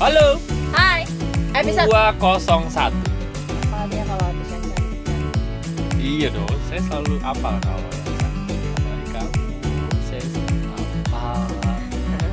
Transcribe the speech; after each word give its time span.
Halo, 0.00 0.40
Hai, 0.72 1.04
episode 1.52 1.88
201 2.16 2.16
Apa 3.68 3.78
dia 3.86 4.02
kalau 4.02 4.28
cantik? 4.48 4.78
Iya 6.00 6.28
dong, 6.32 6.56
saya 6.66 6.80
selalu 6.80 7.20
apal 7.20 7.54
kalau. 7.60 7.84
Apalagi 7.84 9.06
kamu, 9.12 9.42
saya 10.08 10.24
selalu 10.24 10.56
apal 11.04 11.44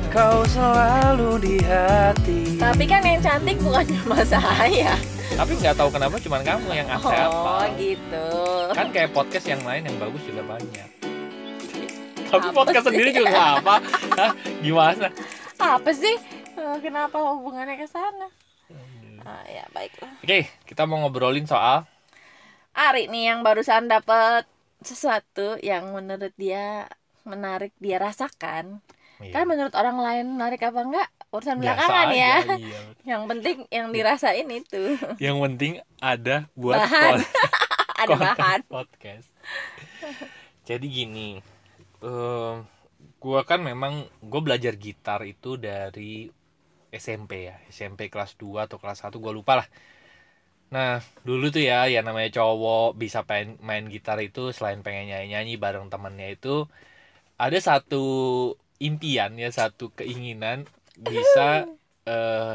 Kau 0.08 0.40
selalu 0.48 1.30
di 1.38 1.56
hati 1.60 2.40
Tapi 2.56 2.84
kan 2.84 3.04
yang 3.04 3.20
cantik 3.20 3.60
bukan 3.60 3.84
cuma 3.84 4.24
saya 4.24 4.96
Tapi 5.36 5.52
nggak 5.54 5.76
tahu 5.76 5.88
kenapa 5.92 6.16
cuma 6.18 6.40
kamu 6.40 6.68
yang 6.72 6.88
saya 6.98 7.28
Oh 7.28 7.44
apal 7.44 7.68
gitu 7.76 8.26
Kan 8.72 8.86
kayak 8.90 9.12
podcast 9.12 9.44
yang 9.46 9.60
lain 9.62 9.84
yang 9.84 9.96
bagus 10.00 10.24
juga 10.24 10.42
banyak 10.48 10.88
Tapi 12.26 12.46
Apa 12.48 12.56
podcast 12.56 12.80
sih? 12.80 12.88
sendiri 12.90 13.10
juga 13.12 13.28
nggak 13.28 13.50
apa 13.60 13.74
Hah? 14.18 14.32
Gimana? 14.58 15.08
Apa 15.58 15.90
sih? 15.92 16.16
Kenapa 16.84 17.16
hubungannya 17.16 17.80
ke 17.80 17.88
sana? 17.88 18.28
Ah, 19.28 19.44
ya 19.44 19.64
baiklah 19.76 20.12
Oke, 20.24 20.48
kita 20.64 20.88
mau 20.88 21.04
ngobrolin 21.04 21.44
soal 21.44 21.84
Ari 22.72 23.10
nih 23.10 23.34
yang 23.34 23.40
barusan 23.44 23.90
dapat 23.90 24.46
sesuatu 24.80 25.58
yang 25.60 25.90
menurut 25.92 26.30
dia 26.38 26.86
menarik 27.28 27.74
dia 27.76 28.00
rasakan 28.00 28.80
Iya, 29.18 29.34
Kan 29.34 29.50
menurut 29.50 29.74
orang 29.74 29.98
lain 29.98 30.26
menarik 30.38 30.62
apa 30.62 30.80
enggak 30.86 31.08
urusan 31.34 31.58
biasa 31.58 31.74
belakangan 31.74 32.08
aja, 32.08 32.14
ya 32.14 32.36
iya. 32.54 32.80
Yang 33.10 33.22
penting 33.26 33.56
yang 33.68 33.86
dirasain 33.90 34.48
itu 34.48 34.82
Yang 35.18 35.36
penting 35.42 35.72
ada 35.98 36.46
buat 36.54 36.78
Bahan. 36.78 37.18
Ada 37.98 38.14
bahan 38.14 38.60
podcast. 38.70 39.26
Jadi 40.62 40.86
gini, 40.86 41.42
em, 41.98 42.62
gua 43.18 43.42
kan 43.42 43.58
memang 43.58 44.06
gue 44.22 44.38
belajar 44.38 44.78
gitar 44.78 45.26
itu 45.26 45.58
dari 45.58 46.30
SMP 46.92 47.32
ya, 47.50 47.56
SMP 47.72 48.00
kelas 48.12 48.32
2 48.40 48.66
atau 48.66 48.78
kelas 48.82 48.98
1 49.04 49.18
gue 49.24 49.32
lupa 49.34 49.54
lah. 49.60 49.68
Nah 50.74 51.00
dulu 51.26 51.44
tuh 51.54 51.62
ya, 51.70 51.88
ya 51.94 52.00
namanya 52.04 52.28
cowok 52.36 52.86
bisa 53.02 53.18
main, 53.28 53.48
main 53.68 53.84
gitar 53.94 54.18
itu 54.20 54.52
selain 54.56 54.80
pengen 54.84 55.08
nyanyi-nyanyi 55.10 55.54
bareng 55.64 55.86
temennya 55.92 56.28
itu 56.36 56.54
ada 57.44 57.58
satu 57.68 58.04
impian 58.88 59.32
ya, 59.42 59.48
satu 59.60 59.84
keinginan 59.98 60.58
bisa 60.98 61.66
eh, 62.10 62.54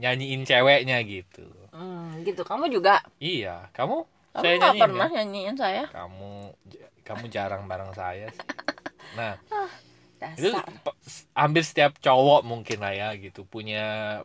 nyanyiin 0.00 0.42
ceweknya 0.48 0.96
gitu. 1.14 1.46
hmm, 1.72 2.24
gitu 2.26 2.42
kamu 2.48 2.64
juga 2.74 3.00
Iya, 3.18 3.70
kamu? 3.74 3.96
kamu 4.34 4.44
saya 4.44 4.56
nyanyiin 4.62 4.78
pernah 4.80 5.06
ya? 5.06 5.08
nyanyiin 5.14 5.56
saya 5.58 5.84
kamu 5.92 6.30
kamu 7.06 7.24
jarang 7.34 7.62
bareng 7.70 7.92
saya 7.96 8.26
sih. 8.36 8.46
Nah, 9.18 9.34
itu 9.42 9.56
dasar 10.18 10.66
pe- 10.82 10.98
hampir 11.32 11.62
setiap 11.62 11.96
cowok 11.98 12.42
mungkin 12.42 12.78
lah 12.78 12.92
ya 12.92 13.08
gitu 13.14 13.42
punya 13.44 13.82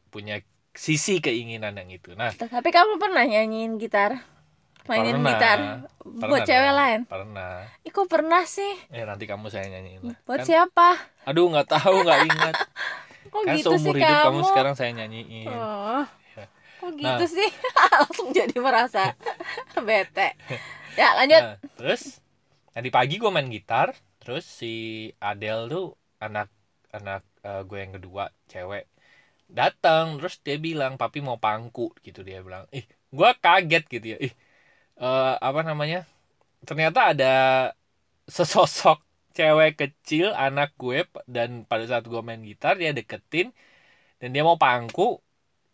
punya 0.09 0.41
sisi 0.73 1.22
keinginan 1.22 1.77
yang 1.77 1.88
itu. 1.88 2.11
Nah, 2.13 2.33
Tapi 2.33 2.69
kamu 2.69 2.97
pernah 2.97 3.22
nyanyiin 3.22 3.77
gitar? 3.77 4.25
Mainin 4.83 5.16
Pernah. 5.16 5.30
gitar 5.31 5.59
pernah 5.95 6.27
buat 6.27 6.41
cewek 6.44 6.67
dong, 6.67 6.75
lain? 6.75 6.99
Pernah. 7.08 7.53
Ih, 7.81 7.91
kok 7.94 8.08
pernah 8.11 8.44
sih? 8.44 8.73
Eh 8.91 9.08
nanti 9.08 9.23
kamu 9.23 9.47
saya 9.47 9.71
nyanyiin 9.71 10.02
lah. 10.03 10.17
Buat 10.27 10.44
Kan- 10.44 10.49
siapa? 10.49 10.89
Aduh 11.23 11.47
nggak 11.47 11.69
tahu 11.71 12.03
nggak 12.03 12.21
ingat. 12.27 12.55
Kok 13.33 13.41
kan 13.47 13.55
gitu 13.55 13.69
sih 13.71 13.80
seumur 13.80 13.95
hidup 13.95 14.11
kamu. 14.11 14.27
kamu? 14.30 14.39
sekarang 14.45 14.73
saya 14.75 14.91
nyanyiin. 14.94 15.47
Oh, 15.49 16.03
Ya. 16.36 16.45
kok 16.77 16.91
Nah. 16.91 16.99
gitu 16.99 17.25
sih? 17.33 17.49
Langsung 18.03 18.30
jadi 18.30 18.55
merasa 18.59 19.16
bete. 19.88 20.36
Ya, 20.94 21.16
lanjut. 21.17 21.41
Nah, 21.41 21.55
terus 21.73 22.19
tadi 22.69 22.89
pagi 22.89 23.17
gue 23.17 23.31
main 23.31 23.47
gitar, 23.47 23.95
terus 24.25 24.45
si 24.59 24.67
Adele 25.29 25.63
tuh 25.73 25.85
anak 26.25 26.47
anak 26.97 27.21
eh, 27.47 27.61
gue 27.67 27.77
yang 27.83 27.93
kedua 27.97 28.23
cewek 28.52 28.83
datang 29.59 30.05
terus 30.17 30.35
dia 30.45 30.57
bilang 30.67 30.93
papi 31.02 31.19
mau 31.27 31.38
pangku 31.45 31.93
gitu 32.05 32.19
dia 32.27 32.39
bilang. 32.45 32.65
Ih 32.77 32.85
gue 33.17 33.30
kaget 33.43 33.83
gitu 33.93 34.05
ya. 34.14 34.17
Ih 34.27 34.33
eh, 35.02 35.33
apa 35.48 35.61
namanya 35.70 35.98
ternyata 36.67 36.99
ada 37.14 37.25
sesosok 38.37 38.99
cewek 39.37 39.71
kecil 39.81 40.25
anak 40.45 40.69
gue 40.81 40.98
dan 41.36 41.49
pada 41.69 41.86
saat 41.89 42.05
gue 42.11 42.21
main 42.27 42.42
gitar 42.49 42.73
dia 42.81 42.92
deketin 42.98 43.48
dan 44.21 44.30
dia 44.36 44.43
mau 44.48 44.58
pangku 44.65 45.19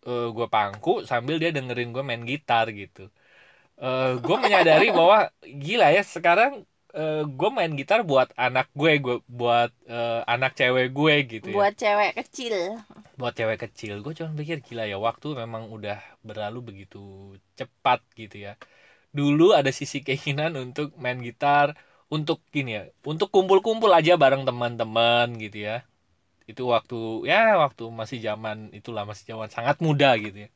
eh, 0.08 0.28
gue 0.36 0.46
pangku 0.56 0.90
sambil 1.10 1.36
dia 1.42 1.50
dengerin 1.56 1.90
gue 1.94 2.04
main 2.08 2.22
gitar 2.30 2.66
gitu. 2.74 3.00
Eh 3.80 4.10
gue 4.24 4.36
menyadari 4.44 4.86
bahwa 4.98 5.18
gila 5.64 5.86
ya 5.96 6.02
sekarang 6.04 6.52
eh, 6.94 7.22
gue 7.38 7.48
main 7.56 7.72
gitar 7.80 8.00
buat 8.10 8.28
anak 8.46 8.66
gue 8.78 8.90
gue 9.04 9.16
buat 9.28 9.70
eh, 9.88 10.20
anak 10.34 10.52
cewek 10.58 10.86
gue 10.98 11.14
gitu 11.32 11.48
ya. 11.60 11.64
Buat 11.64 11.74
cewek 11.80 12.12
kecil. 12.18 12.56
buat 13.18 13.32
cewek 13.38 13.58
kecil. 13.68 13.94
Gue 14.04 14.12
cuma 14.18 14.30
pikir 14.40 14.56
gila 14.66 14.84
ya 14.92 14.96
waktu 15.08 15.26
memang 15.42 15.62
udah 15.76 15.98
berlalu 16.28 16.58
begitu 16.68 16.98
cepat 17.58 18.00
gitu 18.20 18.36
ya. 18.46 18.52
Dulu 19.18 19.44
ada 19.58 19.70
sisi 19.80 19.98
keinginan 20.06 20.52
untuk 20.64 20.88
main 21.02 21.20
gitar 21.28 21.68
untuk 22.16 22.38
gini 22.54 22.70
ya 22.78 22.82
untuk 23.12 23.28
kumpul-kumpul 23.34 23.90
aja 23.98 24.12
bareng 24.22 24.44
teman-teman 24.48 25.26
gitu 25.44 25.58
ya. 25.68 25.76
Itu 26.50 26.62
waktu 26.74 26.96
ya 27.30 27.36
waktu 27.64 27.84
masih 28.00 28.18
zaman 28.28 28.56
itulah 28.78 29.04
masih 29.10 29.24
zaman 29.32 29.48
sangat 29.56 29.76
muda 29.86 30.08
gitu 30.24 30.38
ya. 30.46 30.50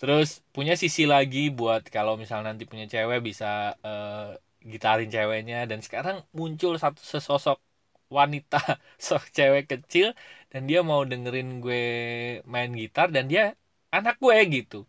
Terus 0.00 0.28
punya 0.54 0.74
sisi 0.82 1.02
lagi 1.14 1.38
buat 1.58 1.82
kalau 1.94 2.14
misal 2.22 2.40
nanti 2.46 2.64
punya 2.70 2.86
cewek 2.92 3.20
bisa 3.28 3.76
eh, 3.86 4.28
gitarin 4.72 5.10
ceweknya 5.14 5.66
dan 5.70 5.80
sekarang 5.86 6.22
muncul 6.36 6.74
satu 6.78 7.00
sesosok 7.02 7.58
wanita 8.12 8.60
sok 9.06 9.24
cewek 9.36 9.64
kecil 9.72 10.12
dan 10.52 10.68
dia 10.68 10.80
mau 10.84 11.02
dengerin 11.08 11.64
gue 11.64 11.84
main 12.44 12.70
gitar 12.76 13.08
dan 13.14 13.26
dia 13.32 13.56
anak 13.92 14.16
gue 14.20 14.36
gitu. 14.52 14.84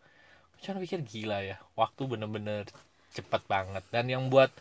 Cuma 0.63 0.79
pikir 0.83 0.99
gila 1.03 1.39
ya 1.43 1.57
waktu 1.79 2.01
bener-bener 2.11 2.67
cepet 3.15 3.41
banget. 3.47 3.83
Dan 3.93 4.05
yang 4.11 4.23
buat 4.33 4.51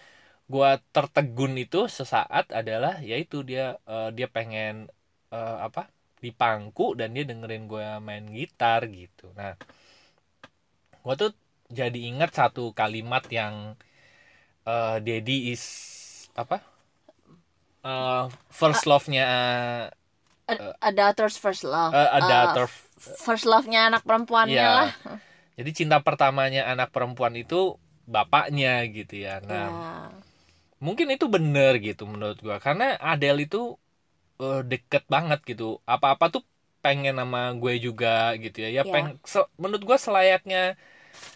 gue 0.51 0.71
tertegun 0.95 1.55
itu 1.59 1.87
sesaat 1.91 2.53
adalah 2.53 3.01
yaitu 3.03 3.43
dia 3.47 3.79
eh, 3.89 4.11
dia 4.17 4.29
pengen 4.31 4.91
eh, 5.35 5.59
apa 5.67 5.89
di 6.23 6.31
pangku 6.31 6.95
dan 6.99 7.15
dia 7.17 7.25
dengerin 7.27 7.65
gue 7.67 7.87
main 8.07 8.25
gitar 8.31 8.87
gitu. 8.91 9.31
Nah 9.39 9.55
gue 11.03 11.15
tuh 11.19 11.33
jadi 11.73 11.99
ingat 12.11 12.31
satu 12.37 12.71
kalimat 12.77 13.25
yang 13.33 13.75
eh 14.67 14.97
Daddy 15.05 15.53
is 15.53 15.65
apa 16.39 16.63
Eh, 17.85 18.29
first 18.51 18.87
love-nya 18.87 19.27
A, 20.49 20.55
a 20.83 20.93
daughter's 20.93 21.37
first 21.37 21.65
love. 21.65 21.97
eh, 21.97 22.09
a 22.19 22.21
Uh, 22.21 22.27
daughter 22.29 22.67
first 23.25 23.45
love-nya 23.47 23.81
anak 23.91 24.03
perempuannya 24.07 24.67
Iya. 24.67 24.69
lah. 24.77 24.91
Jadi 25.59 25.71
cinta 25.79 25.97
pertamanya 26.07 26.61
anak 26.73 26.89
perempuan 26.95 27.35
itu 27.43 27.57
bapaknya 28.15 28.69
gitu 28.97 29.15
ya. 29.27 29.33
Nah, 29.49 29.67
Ya. 29.71 30.23
mungkin 30.87 31.07
itu 31.15 31.27
bener 31.35 31.73
gitu 31.87 32.03
menurut 32.13 32.39
gua 32.45 32.57
karena 32.67 32.85
Adele 33.11 33.39
itu 33.47 33.57
eh, 34.43 34.59
deket 34.71 35.03
banget 35.15 35.41
gitu. 35.51 35.65
Apa-apa 35.95 36.27
tuh 36.35 36.43
pengen 36.85 37.15
sama 37.21 37.39
gue 37.63 37.73
juga 37.87 38.09
gitu 38.45 38.57
ya. 38.65 38.69
Ya, 38.79 38.83
Iya. 38.83 38.93
peng 38.93 39.09
se- 39.33 39.51
menurut 39.63 39.85
gua 39.89 39.99
selayaknya 40.07 40.59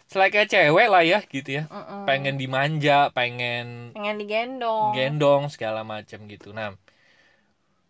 selayaknya 0.06 0.47
cewek 0.47 0.87
lah 0.91 1.03
ya 1.03 1.19
gitu 1.27 1.62
ya. 1.62 1.65
Mm-mm. 1.67 2.06
Pengen 2.06 2.39
dimanja, 2.39 3.11
pengen 3.11 3.91
pengen 3.93 4.17
digendong. 4.17 4.94
gendong 4.94 5.43
segala 5.50 5.83
macam 5.83 6.25
gitu. 6.31 6.55
Nah, 6.55 6.75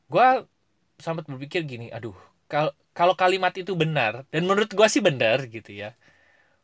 gua 0.09 0.45
sempat 0.97 1.29
berpikir 1.29 1.63
gini, 1.69 1.93
aduh, 1.93 2.17
kalau 2.49 2.73
kalau 2.97 3.13
kalimat 3.13 3.53
itu 3.53 3.77
benar 3.77 4.25
dan 4.33 4.49
menurut 4.49 4.73
gua 4.73 4.89
sih 4.89 5.05
benar 5.05 5.45
gitu 5.47 5.73
ya. 5.73 5.93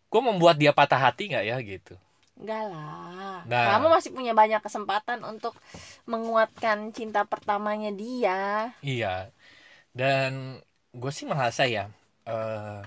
Gua 0.09 0.21
membuat 0.25 0.57
dia 0.57 0.73
patah 0.73 0.99
hati 0.99 1.33
nggak 1.33 1.45
ya 1.45 1.57
gitu. 1.61 1.95
Enggak 2.33 2.65
lah. 2.73 3.45
Nah. 3.45 3.67
Kamu 3.77 3.87
masih 3.93 4.11
punya 4.11 4.33
banyak 4.33 4.65
kesempatan 4.65 5.21
untuk 5.23 5.53
menguatkan 6.09 6.91
cinta 6.97 7.29
pertamanya 7.29 7.93
dia. 7.93 8.73
Iya. 8.81 9.29
Dan 9.93 10.57
gue 10.97 11.13
sih 11.13 11.29
merasa 11.29 11.69
ya, 11.69 11.93
eh 12.25 12.81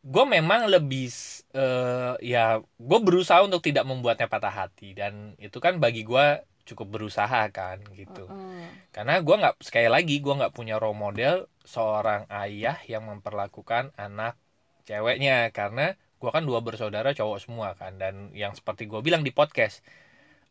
gue 0.00 0.24
memang 0.24 0.64
lebih 0.72 1.12
eh 1.56 2.14
ya 2.20 2.60
gue 2.60 2.98
berusaha 3.00 3.40
untuk 3.40 3.64
tidak 3.64 3.84
membuatnya 3.88 4.28
patah 4.28 4.52
hati. 4.52 4.92
Dan 4.92 5.36
itu 5.40 5.58
kan 5.62 5.80
bagi 5.80 6.04
gua 6.04 6.44
cukup 6.68 7.00
berusaha 7.00 7.48
kan 7.48 7.80
gitu. 7.96 8.28
Mm. 8.28 8.92
Karena 8.92 9.24
gue 9.24 9.36
nggak 9.40 9.64
sekali 9.64 9.88
lagi 9.88 10.20
gue 10.20 10.34
nggak 10.36 10.52
punya 10.52 10.76
role 10.76 10.96
model 10.96 11.48
seorang 11.64 12.28
ayah 12.28 12.76
yang 12.84 13.08
memperlakukan 13.08 13.96
anak 13.96 14.36
ceweknya. 14.84 15.48
Karena 15.56 15.96
gue 15.96 16.30
kan 16.30 16.44
dua 16.44 16.60
bersaudara 16.60 17.16
cowok 17.16 17.38
semua 17.40 17.72
kan. 17.72 17.96
Dan 17.96 18.36
yang 18.36 18.52
seperti 18.52 18.84
gue 18.84 19.00
bilang 19.00 19.24
di 19.24 19.32
podcast 19.32 19.80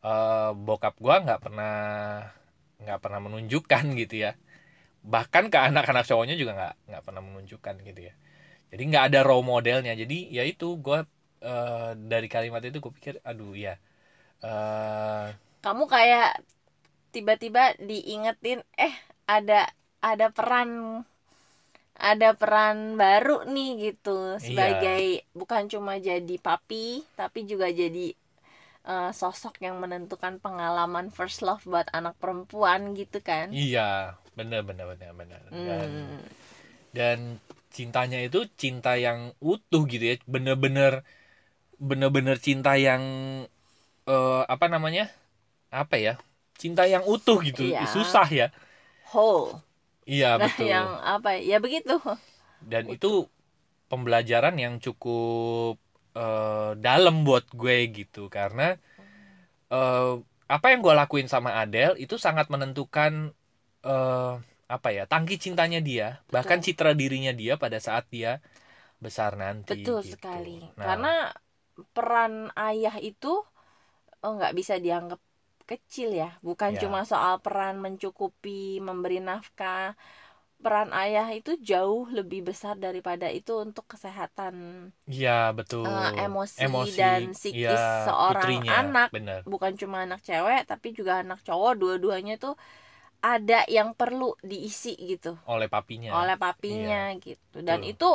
eh, 0.01 0.51
bokap 0.57 0.97
gue 0.97 1.15
nggak 1.25 1.41
pernah 1.45 1.75
nggak 2.81 2.99
pernah 3.01 3.19
menunjukkan 3.21 3.83
gitu 4.01 4.15
ya. 4.25 4.33
Bahkan 5.05 5.53
ke 5.53 5.57
anak-anak 5.61 6.09
cowoknya 6.09 6.35
juga 6.35 6.51
nggak 6.57 6.75
nggak 6.89 7.03
pernah 7.05 7.21
menunjukkan 7.21 7.75
gitu 7.85 8.01
ya 8.09 8.15
jadi 8.71 8.83
nggak 8.89 9.05
ada 9.13 9.19
role 9.27 9.45
modelnya. 9.53 9.93
Jadi 10.01 10.17
ya 10.37 10.43
itu 10.51 10.65
gue 10.85 10.99
eh, 11.43 11.89
dari 12.11 12.27
kalimat 12.35 12.61
itu 12.67 12.77
gue 12.83 12.93
pikir 12.97 13.13
aduh 13.29 13.53
ya 13.55 13.73
eh 14.43 15.27
Kamu 15.63 15.83
kayak 15.89 16.29
tiba-tiba 17.13 17.63
diingetin 17.89 18.59
eh 18.77 18.95
ada 19.27 19.61
ada 20.09 20.27
peran 20.37 20.69
ada 22.11 22.29
peran 22.41 22.77
baru 23.03 23.37
nih 23.53 23.69
gitu. 23.85 24.17
Iya. 24.41 24.41
sebagai 24.45 25.03
bukan 25.39 25.63
cuma 25.73 25.93
jadi 26.09 26.35
papi 26.47 26.87
tapi 27.19 27.39
juga 27.51 27.67
jadi 27.81 28.07
eh, 28.91 29.11
sosok 29.21 29.55
yang 29.65 29.75
menentukan 29.83 30.35
pengalaman 30.45 31.07
first 31.17 31.39
love 31.47 31.63
buat 31.71 31.87
anak 31.99 32.15
perempuan 32.21 32.81
gitu 33.01 33.19
kan. 33.29 33.47
Iya. 33.51 33.81
Bener 34.37 34.61
bener 34.67 34.85
bener 34.91 35.11
bener. 35.19 35.41
Dan 35.65 35.89
Hmm. 35.97 36.19
dan 36.95 37.19
cintanya 37.71 38.19
itu 38.23 38.47
cinta 38.55 38.95
yang 38.95 39.33
utuh 39.43 39.83
gitu 39.85 40.03
ya. 40.03 40.15
Bener-bener 40.25 41.03
bener-bener 41.77 42.37
cinta 42.41 42.73
yang 42.75 43.03
eh, 44.07 44.41
apa 44.47 44.65
namanya? 44.67 45.11
Apa 45.69 45.99
ya? 45.99 46.13
Cinta 46.57 46.89
yang 46.89 47.05
utuh 47.05 47.37
gitu. 47.45 47.67
Iya. 47.67 47.85
susah 47.89 48.27
ya. 48.29 48.47
Whole. 49.13 49.61
Iya 50.07 50.39
nah 50.39 50.47
betul. 50.49 50.67
yang 50.71 50.87
apa 51.03 51.37
ya? 51.37 51.57
Begitu. 51.59 51.99
Dan 52.63 52.89
itu 52.89 53.27
pembelajaran 53.91 54.55
yang 54.57 54.79
cukup 54.81 55.77
eh, 56.17 56.71
dalam 56.79 57.27
buat 57.27 57.45
gue 57.53 57.77
gitu. 57.93 58.31
Karena 58.31 58.75
eh, 59.71 60.13
apa 60.47 60.65
yang 60.71 60.79
gue 60.79 60.93
lakuin 60.95 61.27
sama 61.27 61.59
Adele 61.59 61.99
itu 61.99 62.15
sangat 62.15 62.47
menentukan 62.47 63.35
eh, 63.83 64.33
apa 64.75 64.89
ya 64.97 65.03
tangki 65.11 65.35
cintanya 65.43 65.79
dia 65.89 66.07
bahkan 66.33 66.59
citra 66.65 66.91
dirinya 67.01 67.31
dia 67.41 67.53
pada 67.63 67.79
saat 67.87 68.05
dia 68.15 68.31
besar 69.05 69.31
nanti 69.43 69.75
betul 69.75 69.99
gitu. 70.07 70.11
sekali. 70.11 70.49
Nah, 70.79 70.87
karena 70.87 71.09
peran 71.95 72.33
ayah 72.67 72.95
itu 73.09 73.27
oh, 74.23 74.31
nggak 74.37 74.53
bisa 74.59 74.75
dianggap 74.85 75.21
kecil 75.71 76.09
ya. 76.21 76.29
Bukan 76.47 76.71
Ya. 76.73 76.81
cuma 76.81 76.99
soal 77.11 77.35
peran 77.45 77.75
mencukupi 77.85 78.79
memberi 78.87 79.19
nafkah. 79.29 79.85
Peran 80.63 80.89
ayah 81.03 81.27
itu 81.39 81.51
jauh 81.71 82.03
lebih 82.17 82.41
besar 82.49 82.75
daripada 82.85 83.27
itu 83.39 83.53
untuk 83.65 83.85
kesehatan 83.93 84.55
iya 85.11 85.29
betul. 85.57 85.87
eh, 85.87 86.13
emosi 86.65 86.79
dan 86.99 87.21
psikis 87.37 87.57
iya, 87.59 87.77
seorang 88.05 88.55
putrinya, 88.61 88.73
anak. 88.79 89.09
bener 89.13 89.41
bukan 89.51 89.73
cuma 89.81 89.97
anak 90.05 90.19
cewek 90.27 90.59
tapi 90.71 90.87
juga 90.97 91.13
anak 91.23 91.39
cowok. 91.47 91.73
Dua-duanya 91.81 92.33
tuh 92.43 92.53
ada 93.21 93.65
yang 93.67 93.93
perlu 93.97 94.37
diisi 94.45 94.93
gitu 94.95 95.35
oleh 95.49 95.67
papinya 95.67 96.13
oleh 96.13 96.37
papinya 96.37 97.11
gitu 97.17 97.61
dan 97.65 97.81
Betul. 97.81 97.93
itu 97.93 98.09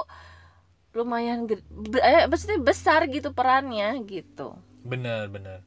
lumayan 0.93 1.49
eh, 1.49 2.29
maksudnya 2.29 2.61
besar 2.61 3.09
gitu 3.09 3.33
perannya 3.33 3.97
gitu 4.05 4.53
Bener 4.83 5.31
bener. 5.31 5.63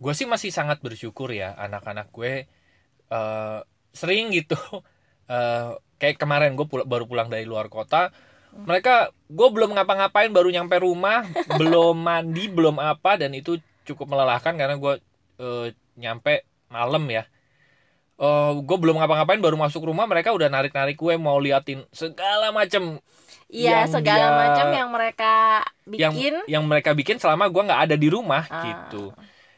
Gue 0.00 0.12
sih 0.16 0.24
masih 0.24 0.50
sangat 0.50 0.80
bersyukur 0.80 1.30
ya 1.30 1.54
anak-anak 1.54 2.08
gue 2.10 2.48
eh, 3.08 3.60
sering 3.92 4.32
gitu. 4.32 4.56
eh, 5.32 5.70
kayak 6.00 6.16
kemarin 6.18 6.56
gue 6.56 6.66
pul- 6.66 6.88
baru 6.88 7.04
pulang 7.04 7.28
dari 7.28 7.44
luar 7.44 7.68
kota. 7.68 8.10
Mereka 8.48 9.12
gue 9.28 9.48
belum 9.52 9.76
ngapa-ngapain 9.76 10.32
baru 10.32 10.48
nyampe 10.48 10.80
rumah, 10.80 11.28
belum 11.60 12.00
mandi, 12.00 12.48
belum 12.48 12.80
apa 12.80 13.20
dan 13.20 13.36
itu 13.36 13.60
cukup 13.84 14.08
melelahkan 14.16 14.56
karena 14.56 14.76
gue 14.80 14.94
eh, 15.38 15.66
nyampe 16.00 16.48
malam 16.72 17.04
ya. 17.12 17.28
Eh 18.18 18.52
gue 18.58 18.76
belum 18.76 18.98
ngapa-ngapain 18.98 19.38
baru 19.38 19.54
masuk 19.54 19.86
rumah 19.86 20.04
mereka 20.04 20.34
udah 20.34 20.50
narik-narik 20.50 20.94
gue 20.94 21.14
mau 21.14 21.38
liatin 21.38 21.86
segala 21.90 22.50
macem. 22.50 22.98
Iya 23.46 23.86
Yang 23.88 23.90
segala 23.94 24.26
dia- 24.26 24.36
macam 24.36 24.66
yang 24.74 24.88
mereka 24.90 25.32
yang 25.88 26.12
bikin. 26.12 26.34
yang 26.44 26.64
mereka 26.66 26.90
bikin 26.92 27.16
selama 27.16 27.48
gua 27.48 27.64
nggak 27.64 27.82
ada 27.88 27.96
di 27.96 28.08
rumah 28.12 28.44
Ah. 28.44 28.60
gitu. 28.60 29.14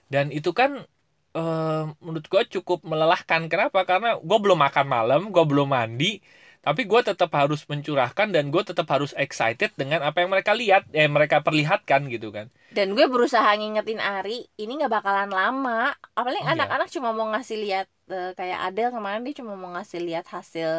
Dan 0.07 0.31
itu 0.31 0.53
kan 0.53 0.87
eh, 1.31 1.85
menurut 1.99 2.27
gua 2.27 2.43
cukup 2.45 2.83
melelahkan. 2.83 3.47
Kenapa? 3.47 3.83
Karena 3.83 4.15
gua 4.17 4.39
belum 4.39 4.59
makan 4.61 4.87
malam 4.87 5.21
gua 5.31 5.43
belum 5.43 5.67
mandi 5.67 6.19
tapi 6.61 6.85
gua 6.85 7.01
tetap 7.01 7.33
harus 7.33 7.65
mencurahkan 7.65 8.29
dan 8.29 8.51
gua 8.51 8.61
tetap 8.61 8.85
harus 8.87 9.11
excited 9.17 9.73
dengan 9.75 10.05
apa 10.05 10.21
yang 10.21 10.29
mereka 10.29 10.53
lihat 10.53 10.85
eh 10.93 11.09
mereka 11.09 11.41
perlihatkan 11.41 12.07
gitu 12.07 12.31
kan. 12.31 12.47
Dan 12.71 12.95
gue 12.95 13.07
berusaha 13.07 13.49
ngingetin 13.51 13.99
Ari 13.99 14.47
ini 14.55 14.73
nggak 14.77 14.93
bakalan 14.93 15.31
lama. 15.31 15.91
Apalagi 16.13 16.45
Iya. 16.45 16.55
anak-anak 16.55 16.89
cuma 16.91 17.11
mau 17.11 17.27
ngasih 17.31 17.59
lihat 17.59 17.87
eh, 18.17 18.31
kayak 18.39 18.59
Adele 18.67 18.91
kemarin 18.97 19.23
dia 19.27 19.35
cuma 19.41 19.53
mau 19.61 19.71
ngasih 19.75 20.01
lihat 20.09 20.27
hasil 20.37 20.71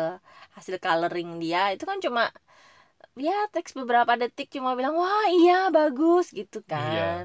hasil 0.55 0.75
coloring 0.85 1.29
dia. 1.43 1.59
Itu 1.73 1.83
kan 1.89 1.97
cuma 2.05 2.21
ya 3.27 3.33
teks 3.53 3.71
beberapa 3.79 4.13
detik 4.21 4.47
cuma 4.55 4.69
bilang 4.79 4.95
wah 5.01 5.25
iya 5.37 5.53
bagus 5.77 6.25
gitu 6.39 6.57
kan. 6.71 7.23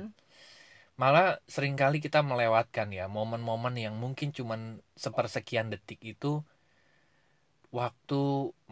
Malah 1.03 1.27
sering 1.55 1.75
kali 1.83 1.97
kita 2.01 2.21
melewatkan 2.31 2.89
ya 2.99 3.05
momen-momen 3.17 3.75
yang 3.85 3.95
mungkin 4.03 4.29
cuman 4.33 4.61
sepersekian 5.05 5.69
detik 5.73 6.01
itu 6.13 6.41
waktu 7.79 8.15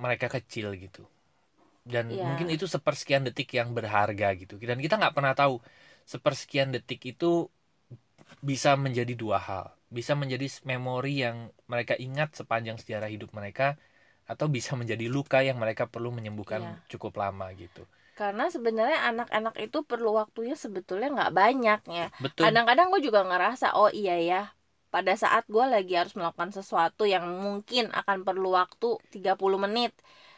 mereka 0.02 0.26
kecil 0.36 0.66
gitu. 0.84 1.02
Dan 1.84 2.06
Iya. 2.14 2.24
mungkin 2.28 2.48
itu 2.54 2.66
sepersekian 2.76 3.24
detik 3.28 3.48
yang 3.58 3.70
berharga 3.78 4.28
gitu. 4.40 4.54
Dan 4.70 4.78
kita 4.84 4.94
nggak 5.00 5.14
pernah 5.16 5.34
tahu 5.40 5.54
sepersekian 6.08 6.70
detik 6.74 7.00
itu 7.12 7.48
bisa 8.44 8.76
menjadi 8.78 9.14
dua 9.16 9.38
hal 9.40 9.64
bisa 9.98 10.12
menjadi 10.20 10.46
memori 10.70 11.12
yang 11.24 11.36
mereka 11.72 11.94
ingat 12.06 12.28
sepanjang 12.40 12.76
sejarah 12.82 13.08
hidup 13.14 13.30
mereka 13.38 13.64
atau 14.32 14.46
bisa 14.56 14.72
menjadi 14.80 15.06
luka 15.16 15.38
yang 15.48 15.58
mereka 15.62 15.84
perlu 15.94 16.08
menyembuhkan 16.16 16.62
Iya. 16.64 16.80
cukup 16.92 17.12
lama 17.22 17.46
gitu. 17.62 17.82
Karena 18.18 18.44
sebenarnya 18.54 18.98
anak-anak 19.10 19.54
itu 19.64 19.78
perlu 19.90 20.08
waktunya 20.20 20.54
sebetulnya 20.64 21.08
nggak 21.16 21.32
banyak 21.40 21.78
ya. 21.98 22.04
Kadang-kadang 22.42 22.86
gue 22.92 23.00
juga 23.08 23.20
ngerasa 23.28 23.66
oh 23.78 23.90
iya 24.00 24.14
ya 24.30 24.40
pada 24.94 25.12
saat 25.22 25.44
gue 25.54 25.64
lagi 25.74 25.92
harus 25.98 26.14
melakukan 26.18 26.50
sesuatu 26.58 27.02
yang 27.14 27.24
mungkin 27.44 27.84
akan 28.00 28.18
perlu 28.26 28.48
waktu 28.60 28.86
30 29.14 29.58
menit 29.64 29.90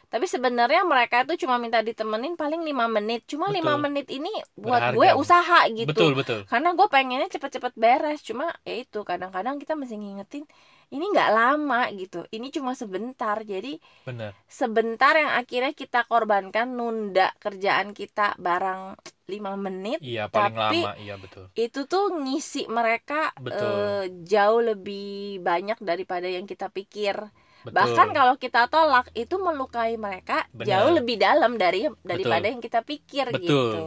tapi 0.07 0.23
sebenarnya 0.23 0.87
mereka 0.87 1.27
tuh 1.27 1.35
cuma 1.35 1.59
minta 1.59 1.83
ditemenin 1.83 2.39
paling 2.39 2.63
lima 2.63 2.87
menit. 2.87 3.27
Cuma 3.27 3.51
lima 3.51 3.75
menit 3.75 4.07
ini 4.07 4.31
buat 4.55 4.95
Berharga. 4.95 4.95
gue 4.95 5.09
usaha 5.19 5.59
gitu. 5.67 5.91
Betul 5.91 6.11
betul. 6.15 6.39
Karena 6.47 6.71
gue 6.71 6.87
pengennya 6.87 7.27
cepet-cepet 7.27 7.75
beres. 7.75 8.23
Cuma 8.23 8.55
ya 8.63 8.79
itu 8.79 9.03
kadang-kadang 9.03 9.59
kita 9.59 9.75
mesti 9.75 9.99
ngingetin 9.99 10.47
ini 10.95 11.05
nggak 11.11 11.31
lama 11.35 11.91
gitu. 11.91 12.23
Ini 12.31 12.47
cuma 12.55 12.71
sebentar. 12.71 13.43
Jadi 13.43 13.75
benar. 14.07 14.31
sebentar 14.47 15.11
yang 15.19 15.35
akhirnya 15.35 15.75
kita 15.75 16.07
korbankan 16.07 16.71
nunda 16.71 17.35
kerjaan 17.43 17.91
kita 17.91 18.39
barang 18.39 18.95
lima 19.27 19.59
menit. 19.59 19.99
Iya 19.99 20.31
paling 20.31 20.55
Tapi- 20.55 20.83
lama. 20.87 20.91
Iya 21.03 21.15
betul. 21.19 21.51
itu 21.51 21.83
tuh 21.83 22.15
ngisi 22.15 22.71
mereka 22.71 23.35
Betul. 23.35 23.59
eh, 23.59 24.03
jauh 24.23 24.63
lebih 24.63 25.43
banyak 25.43 25.83
daripada 25.83 26.31
yang 26.31 26.47
kita 26.47 26.71
pikir 26.71 27.27
betul 27.67 27.75
bahkan 27.77 28.07
kalau 28.11 28.35
kita 28.35 28.61
tolak 28.67 29.11
itu 29.13 29.35
melukai 29.35 29.99
mereka 29.99 30.47
Benar. 30.55 30.67
jauh 30.67 30.91
lebih 30.95 31.15
dalam 31.19 31.51
dari 31.55 31.85
daripada 32.01 32.47
yang 32.47 32.63
kita 32.63 32.79
pikir 32.81 33.27
Betul. 33.29 33.43
gitu 33.43 33.81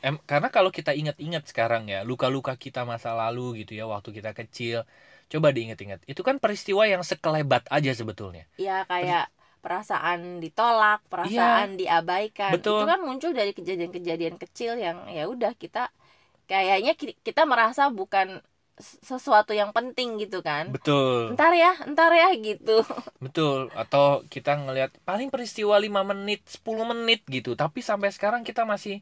Em, 0.00 0.16
karena 0.24 0.48
kalau 0.48 0.68
kita 0.68 0.92
ingat-ingat 0.92 1.48
sekarang 1.48 1.88
ya 1.88 2.04
luka-luka 2.04 2.54
kita 2.54 2.84
masa 2.84 3.12
lalu 3.12 3.64
gitu 3.64 3.72
ya 3.74 3.84
waktu 3.84 4.12
kita 4.12 4.32
kecil 4.32 4.84
coba 5.26 5.48
diingat-ingat 5.50 6.04
itu 6.04 6.20
kan 6.20 6.36
peristiwa 6.36 6.84
yang 6.84 7.00
sekelebat 7.00 7.64
aja 7.72 7.90
sebetulnya 7.90 8.44
ya 8.56 8.84
kayak 8.84 9.32
perasaan 9.64 10.44
ditolak 10.44 11.00
perasaan 11.08 11.80
diabaikan 11.80 12.52
Iya. 12.52 12.56
Betul. 12.60 12.84
itu 12.84 12.86
kan 12.86 13.00
muncul 13.00 13.30
dari 13.32 13.52
kejadian-kejadian 13.56 14.36
kecil 14.36 14.76
yang 14.76 15.08
ya 15.08 15.24
udah 15.24 15.56
kita 15.56 15.88
kayaknya 16.44 16.92
ki- 16.92 17.16
kita 17.24 17.48
merasa 17.48 17.88
bukan 17.88 18.44
sesuatu 18.78 19.54
yang 19.54 19.70
penting 19.70 20.18
gitu 20.18 20.42
kan. 20.42 20.74
Betul. 20.74 21.34
Ntar 21.38 21.54
ya 21.54 21.72
ntar 21.94 22.10
ya 22.10 22.34
gitu. 22.34 22.82
Betul. 23.24 23.70
Atau 23.74 24.26
kita 24.26 24.58
ngelihat 24.58 24.98
paling 25.06 25.30
peristiwa 25.30 25.78
5 25.78 26.10
menit 26.10 26.42
10 26.50 26.90
menit 26.90 27.22
gitu. 27.30 27.54
Tapi 27.54 27.80
sampai 27.80 28.10
sekarang 28.10 28.42
kita 28.42 28.66
masih 28.66 29.00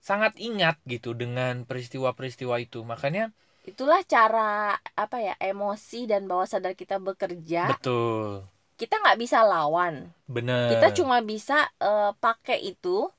sangat 0.00 0.38
ingat 0.38 0.78
gitu 0.86 1.12
dengan 1.12 1.66
peristiwa-peristiwa 1.66 2.62
itu. 2.62 2.86
Makanya 2.86 3.34
itulah 3.66 4.00
cara 4.06 4.78
apa 4.96 5.18
ya 5.20 5.34
emosi 5.36 6.06
dan 6.06 6.30
bawah 6.30 6.46
sadar 6.46 6.78
kita 6.78 7.02
bekerja. 7.02 7.66
Betul. 7.76 8.46
Kita 8.78 8.96
nggak 8.96 9.18
bisa 9.20 9.42
lawan. 9.42 10.14
Bener. 10.30 10.70
Kita 10.72 10.94
cuma 10.94 11.20
bisa 11.20 11.66
eh, 11.82 12.14
pakai 12.16 12.62
itu 12.62 13.10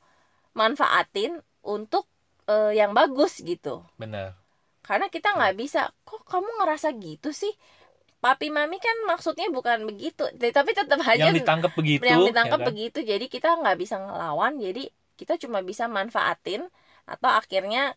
manfaatin 0.56 1.44
untuk 1.62 2.08
eh, 2.48 2.80
yang 2.80 2.96
bagus 2.96 3.44
gitu. 3.44 3.84
Bener 4.00 4.41
karena 4.92 5.08
kita 5.08 5.32
nggak 5.32 5.56
bisa. 5.56 5.88
Kok 6.04 6.28
kamu 6.28 6.52
ngerasa 6.60 6.92
gitu 7.00 7.32
sih? 7.32 7.56
Papi 8.20 8.52
mami 8.52 8.76
kan 8.84 9.08
maksudnya 9.08 9.48
bukan 9.48 9.88
begitu. 9.88 10.28
Tapi 10.36 10.76
tetap 10.76 11.00
aja 11.08 11.32
yang 11.32 11.32
ditangkap 11.32 11.72
begitu 11.80 12.04
yang 12.04 12.28
ditangkap 12.28 12.60
ya 12.60 12.64
kan? 12.68 12.70
begitu. 12.76 13.00
Jadi 13.08 13.26
kita 13.32 13.56
nggak 13.56 13.80
bisa 13.80 14.04
ngelawan. 14.04 14.60
Jadi 14.60 14.92
kita 15.16 15.40
cuma 15.40 15.64
bisa 15.64 15.88
manfaatin 15.88 16.68
atau 17.08 17.32
akhirnya 17.32 17.96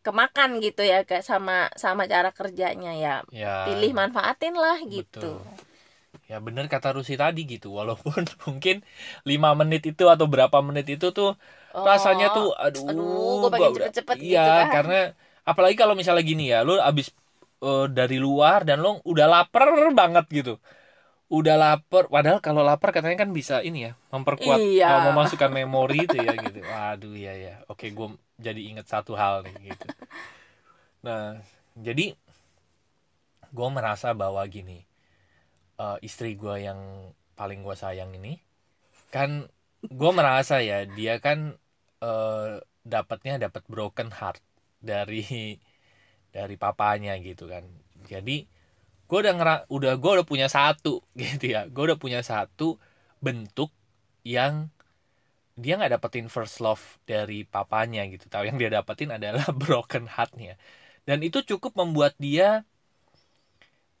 kemakan 0.00 0.64
gitu 0.64 0.80
ya 0.80 1.04
kayak 1.04 1.28
sama 1.28 1.68
sama 1.76 2.08
cara 2.08 2.32
kerjanya. 2.32 2.96
Ya 2.96 3.14
ya. 3.28 3.68
pilih 3.68 3.92
manfaatin 3.92 4.56
lah 4.56 4.80
gitu. 4.80 5.44
Betul. 5.44 5.44
Ya 6.26 6.40
bener 6.40 6.72
kata 6.72 6.96
Rusi 6.96 7.20
tadi 7.20 7.44
gitu. 7.44 7.76
Walaupun 7.76 8.24
mungkin 8.48 8.80
5 9.28 9.60
menit 9.60 9.84
itu 9.84 10.08
atau 10.08 10.24
berapa 10.24 10.56
menit 10.64 10.88
itu 10.88 11.12
tuh 11.12 11.36
Oh, 11.76 11.84
Rasanya 11.84 12.32
tuh 12.32 12.56
aduh, 12.56 12.88
aduh, 12.88 13.36
gua 13.44 13.50
pengen 13.52 13.76
cepet-cepet 13.76 14.16
gitu 14.16 14.32
Iya 14.32 14.48
kan. 14.64 14.72
karena 14.80 15.00
Apalagi 15.46 15.78
kalau 15.78 15.94
misalnya 15.94 16.24
gini 16.26 16.50
ya 16.50 16.66
Lu 16.66 16.76
abis 16.82 17.14
eh, 17.62 17.86
dari 17.88 18.18
luar 18.18 18.66
dan 18.68 18.82
lu 18.82 18.98
udah 19.06 19.26
lapar 19.30 19.66
banget 19.94 20.26
gitu. 20.30 20.54
Udah 21.26 21.56
lapar 21.58 22.06
padahal 22.06 22.38
kalau 22.38 22.62
lapar 22.62 22.94
katanya 22.94 23.26
kan 23.26 23.30
bisa 23.34 23.58
ini 23.62 23.90
ya 23.90 23.92
memperkuat 24.14 24.58
Iya. 24.62 24.86
uh, 24.90 25.00
memasukkan 25.10 25.50
memori 25.50 26.06
itu 26.06 26.18
ya 26.18 26.34
gitu. 26.38 26.60
Waduh 26.62 27.14
ya 27.18 27.34
ya 27.34 27.54
oke 27.66 27.86
gue 27.90 28.08
jadi 28.38 28.60
inget 28.62 28.86
satu 28.86 29.18
hal 29.18 29.42
nih 29.46 29.74
gitu. 29.74 29.86
Nah 31.06 31.40
jadi 31.76 32.14
gue 33.50 33.68
merasa 33.72 34.12
bahwa 34.12 34.42
gini 34.46 34.84
eh, 35.80 35.98
istri 36.02 36.34
gue 36.36 36.56
yang 36.62 36.80
paling 37.36 37.60
gue 37.66 37.76
sayang 37.76 38.12
ini 38.16 38.40
kan 39.12 39.48
gue 39.86 40.10
merasa 40.12 40.60
ya 40.60 40.84
dia 40.88 41.18
kan 41.22 41.54
eh, 42.02 42.52
dapatnya 42.86 43.34
dapat 43.40 43.62
broken 43.66 44.10
heart 44.14 44.40
dari 44.86 45.58
dari 46.36 46.54
papanya 46.60 47.12
gitu 47.20 47.44
kan. 47.52 47.64
Jadi 48.10 48.46
gue 49.08 49.18
udah 49.22 49.34
ngera 49.38 49.56
udah 49.76 49.92
gue 50.02 50.10
udah 50.20 50.26
punya 50.28 50.48
satu 50.50 51.02
gitu 51.22 51.44
ya. 51.54 51.60
Gue 51.70 51.84
udah 51.92 51.98
punya 52.00 52.20
satu 52.24 52.78
bentuk 53.24 53.70
yang 54.26 54.68
dia 55.56 55.72
nggak 55.80 55.92
dapetin 55.96 56.28
first 56.28 56.60
love 56.64 56.84
dari 57.08 57.44
papanya 57.48 58.04
gitu. 58.12 58.28
Tahu 58.28 58.44
yang 58.48 58.58
dia 58.60 58.70
dapetin 58.72 59.10
adalah 59.16 59.46
broken 59.62 60.04
heartnya. 60.10 60.54
Dan 61.08 61.22
itu 61.24 61.40
cukup 61.46 61.72
membuat 61.80 62.14
dia 62.20 62.66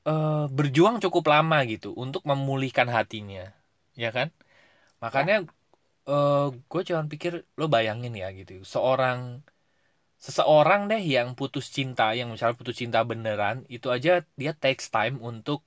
eh, 0.08 0.44
berjuang 0.56 0.96
cukup 1.04 1.24
lama 1.32 1.56
gitu 1.72 1.88
untuk 2.04 2.22
memulihkan 2.30 2.88
hatinya 2.96 3.42
ya 4.02 4.08
kan? 4.16 4.28
Makanya 5.04 5.34
eh, 6.10 6.46
gue 6.70 6.82
cuman 6.88 7.06
pikir 7.12 7.32
lo 7.60 7.66
bayangin 7.74 8.14
ya 8.22 8.28
gitu. 8.38 8.52
Seorang 8.74 9.20
seseorang 10.26 10.80
deh 10.90 11.02
yang 11.16 11.28
putus 11.38 11.66
cinta 11.76 12.04
yang 12.18 12.28
misalnya 12.34 12.56
putus 12.60 12.76
cinta 12.82 13.00
beneran 13.10 13.56
itu 13.76 13.86
aja 13.96 14.10
dia 14.40 14.52
takes 14.62 14.86
time 14.94 15.16
untuk 15.30 15.60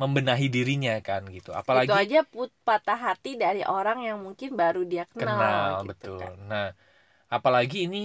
membenahi 0.00 0.46
dirinya 0.48 0.96
kan 1.08 1.22
gitu. 1.36 1.50
Apalagi 1.52 1.92
itu 1.92 1.96
aja 2.02 2.18
put 2.24 2.50
patah 2.64 2.96
hati 2.96 3.36
dari 3.36 3.60
orang 3.78 3.98
yang 4.08 4.18
mungkin 4.26 4.50
baru 4.56 4.80
dia 4.92 5.04
kenal, 5.12 5.28
kenal 5.28 5.72
gitu 5.84 6.16
betul. 6.16 6.20
kan. 6.20 6.34
nah 6.50 6.66
apalagi 7.36 7.76
ini 7.86 7.98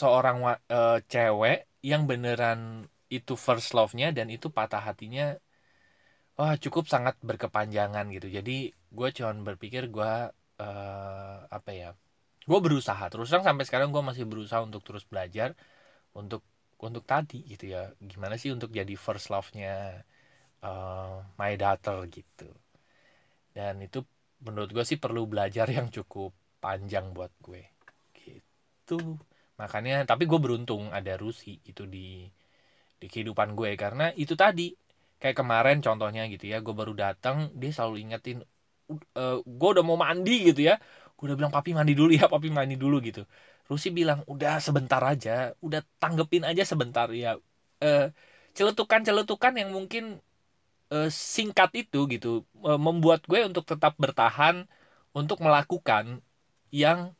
seorang 0.00 0.36
eh, 0.70 0.98
cewek 1.12 1.58
yang 1.90 2.02
beneran 2.10 2.60
itu 3.16 3.34
first 3.46 3.68
love-nya 3.76 4.08
dan 4.16 4.26
itu 4.36 4.46
patah 4.58 4.82
hatinya 4.88 5.24
wah 6.38 6.54
cukup 6.64 6.84
sangat 6.92 7.14
berkepanjangan 7.28 8.04
gitu. 8.14 8.26
Jadi 8.36 8.52
gue 8.96 9.08
cuman 9.16 9.36
berpikir 9.48 9.82
gue 9.96 10.12
eh, 10.62 11.36
apa 11.56 11.70
ya 11.80 11.88
gue 12.48 12.58
berusaha 12.66 13.04
terus 13.12 13.28
terang 13.30 13.46
sampai 13.48 13.64
sekarang 13.68 13.88
gue 13.94 14.02
masih 14.08 14.24
berusaha 14.30 14.60
untuk 14.68 14.82
terus 14.86 15.04
belajar 15.10 15.50
untuk 16.20 16.42
untuk 16.86 17.04
tadi 17.12 17.38
gitu 17.52 17.64
ya. 17.74 17.82
Gimana 18.10 18.34
sih 18.42 18.50
untuk 18.56 18.70
jadi 18.78 18.94
first 19.06 19.26
love-nya 19.34 20.04
eh, 20.66 21.16
my 21.40 21.52
daughter 21.62 21.98
gitu. 22.16 22.48
Dan 23.54 23.74
itu 23.86 24.02
menurut 24.44 24.70
gue 24.74 24.84
sih 24.84 24.98
perlu 25.00 25.24
belajar 25.30 25.66
yang 25.70 25.88
cukup 25.96 26.34
panjang 26.60 27.14
buat 27.16 27.32
gue. 27.40 27.62
Gitu. 28.14 28.98
Makanya 29.60 30.04
tapi 30.10 30.26
gue 30.30 30.38
beruntung 30.42 30.90
ada 30.90 31.14
Rusi 31.16 31.62
gitu 31.62 31.86
di 31.86 32.26
di 33.00 33.06
kehidupan 33.12 33.54
gue. 33.58 33.70
Karena 33.78 34.10
itu 34.16 34.34
tadi 34.38 34.72
kayak 35.20 35.36
kemarin 35.40 35.78
contohnya 35.86 36.22
gitu 36.32 36.44
ya 36.52 36.58
gue 36.60 36.74
baru 36.76 36.92
datang 36.96 37.36
dia 37.56 37.70
selalu 37.72 37.96
ingetin 38.04 38.38
"Uh, 39.16 39.40
gue 39.44 39.68
udah 39.74 39.84
mau 39.86 39.96
mandi 39.96 40.52
gitu 40.52 40.60
ya 40.70 40.76
gue 41.14 41.24
udah 41.30 41.38
bilang 41.38 41.54
papi 41.54 41.70
mandi 41.76 41.94
dulu 41.94 42.10
ya 42.14 42.26
papi 42.34 42.48
mandi 42.50 42.76
dulu 42.76 42.98
gitu. 43.04 43.22
Rusi 43.70 43.88
bilang 43.94 44.20
udah 44.28 44.60
sebentar 44.60 45.00
aja 45.00 45.56
udah 45.64 45.80
tanggepin 46.02 46.44
aja 46.44 46.62
sebentar 46.66 47.08
ya. 47.14 47.38
Eh, 47.80 48.10
celetukan-celetukan 48.54 49.52
yang 49.60 49.70
mungkin 49.74 50.20
eh, 50.92 51.10
singkat 51.10 51.70
itu 51.76 52.06
gitu 52.10 52.44
eh, 52.66 52.80
membuat 52.80 53.24
gue 53.30 53.40
untuk 53.46 53.64
tetap 53.66 53.96
bertahan 53.98 54.66
untuk 55.16 55.40
melakukan 55.40 56.20
yang 56.74 57.14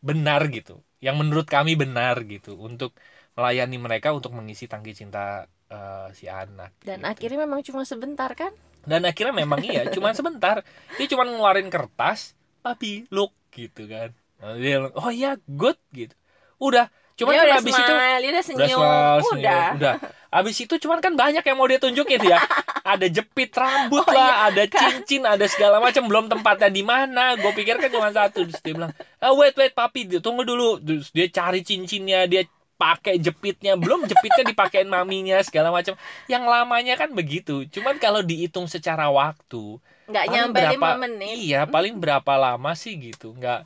benar 0.00 0.46
gitu. 0.48 0.80
Yang 1.04 1.16
menurut 1.20 1.46
kami 1.48 1.74
benar 1.76 2.22
gitu 2.24 2.56
untuk 2.56 2.96
melayani 3.38 3.76
mereka 3.80 4.12
untuk 4.12 4.32
mengisi 4.36 4.66
tangki 4.70 4.92
cinta 4.96 5.46
eh, 5.70 6.08
si 6.16 6.26
anak 6.30 6.74
dan 6.82 7.04
gitu. 7.04 7.10
akhirnya 7.12 7.38
memang 7.46 7.60
cuma 7.66 7.82
sebentar 7.86 8.30
kan? 8.34 8.52
Dan 8.80 9.04
akhirnya 9.04 9.34
memang 9.44 9.60
iya 9.60 9.84
cuman 9.92 10.16
sebentar. 10.16 10.64
Dia 10.96 11.06
cuman 11.12 11.28
ngeluarin 11.36 11.68
kertas 11.68 12.32
papi 12.64 13.08
look 13.12 13.32
gitu 13.52 13.86
kan. 13.90 14.14
Nah, 14.40 14.56
dia 14.56 14.80
bilang, 14.80 14.94
oh 14.96 15.10
iya 15.12 15.36
good 15.44 15.76
gitu. 15.92 16.14
Udah 16.56 16.88
cuman 17.20 17.36
dia 17.36 17.40
kan 17.40 17.44
udah 17.44 17.58
habis 17.60 17.74
itu 17.76 17.92
dia 17.92 17.92
udah 17.92 18.30
udah 18.32 18.44
senyum. 18.44 18.68
smile, 18.80 19.20
senyum, 19.20 19.36
udah. 19.36 19.66
Udah. 19.76 19.94
Habis 20.30 20.56
itu 20.62 20.74
cuman 20.78 21.02
kan 21.02 21.12
banyak 21.18 21.42
yang 21.42 21.56
mau 21.58 21.66
dia 21.66 21.82
tunjukin 21.82 22.22
ya. 22.22 22.38
Ada 22.86 23.10
jepit 23.10 23.50
rambut 23.50 24.06
Oh, 24.08 24.14
lah 24.14 24.46
ada 24.48 24.62
cincin 24.64 25.26
ada 25.26 25.42
segala 25.50 25.82
macam. 25.82 26.06
Belum 26.06 26.30
tempatnya 26.30 26.70
di 26.70 26.86
mana. 26.86 27.34
Gue 27.34 27.50
pikir 27.50 27.76
kan 27.82 27.90
cuma 27.90 28.14
satu. 28.14 28.46
Terus 28.46 28.62
dia 28.62 28.72
bilang 28.78 28.94
ah, 29.18 29.34
wait 29.34 29.58
wait 29.58 29.74
papi 29.74 30.06
dia 30.06 30.22
tunggu 30.22 30.46
dulu. 30.46 30.78
Terus 30.78 31.10
dia 31.10 31.26
cari 31.28 31.66
cincinnya 31.66 32.30
dia 32.30 32.46
pakai 32.78 33.18
jepitnya. 33.18 33.74
Belum 33.74 34.06
jepitnya 34.06 34.46
dipakein 34.46 34.86
maminya 34.86 35.42
segala 35.42 35.74
macam. 35.74 35.98
Yang 36.30 36.44
lamanya 36.46 36.94
kan 36.94 37.10
begitu. 37.10 37.66
Cuman 37.66 37.98
kalau 37.98 38.22
dihitung 38.22 38.70
secara 38.70 39.10
waktu 39.10 39.82
nggak 40.10 40.26
nyampe 40.32 40.58
berapa 40.58 40.72
lima 40.74 40.90
menit. 41.02 41.36
iya 41.46 41.58
paling 41.74 41.94
berapa 42.02 42.32
lama 42.44 42.70
sih 42.82 42.92
gitu? 42.98 43.32
Nggak 43.38 43.58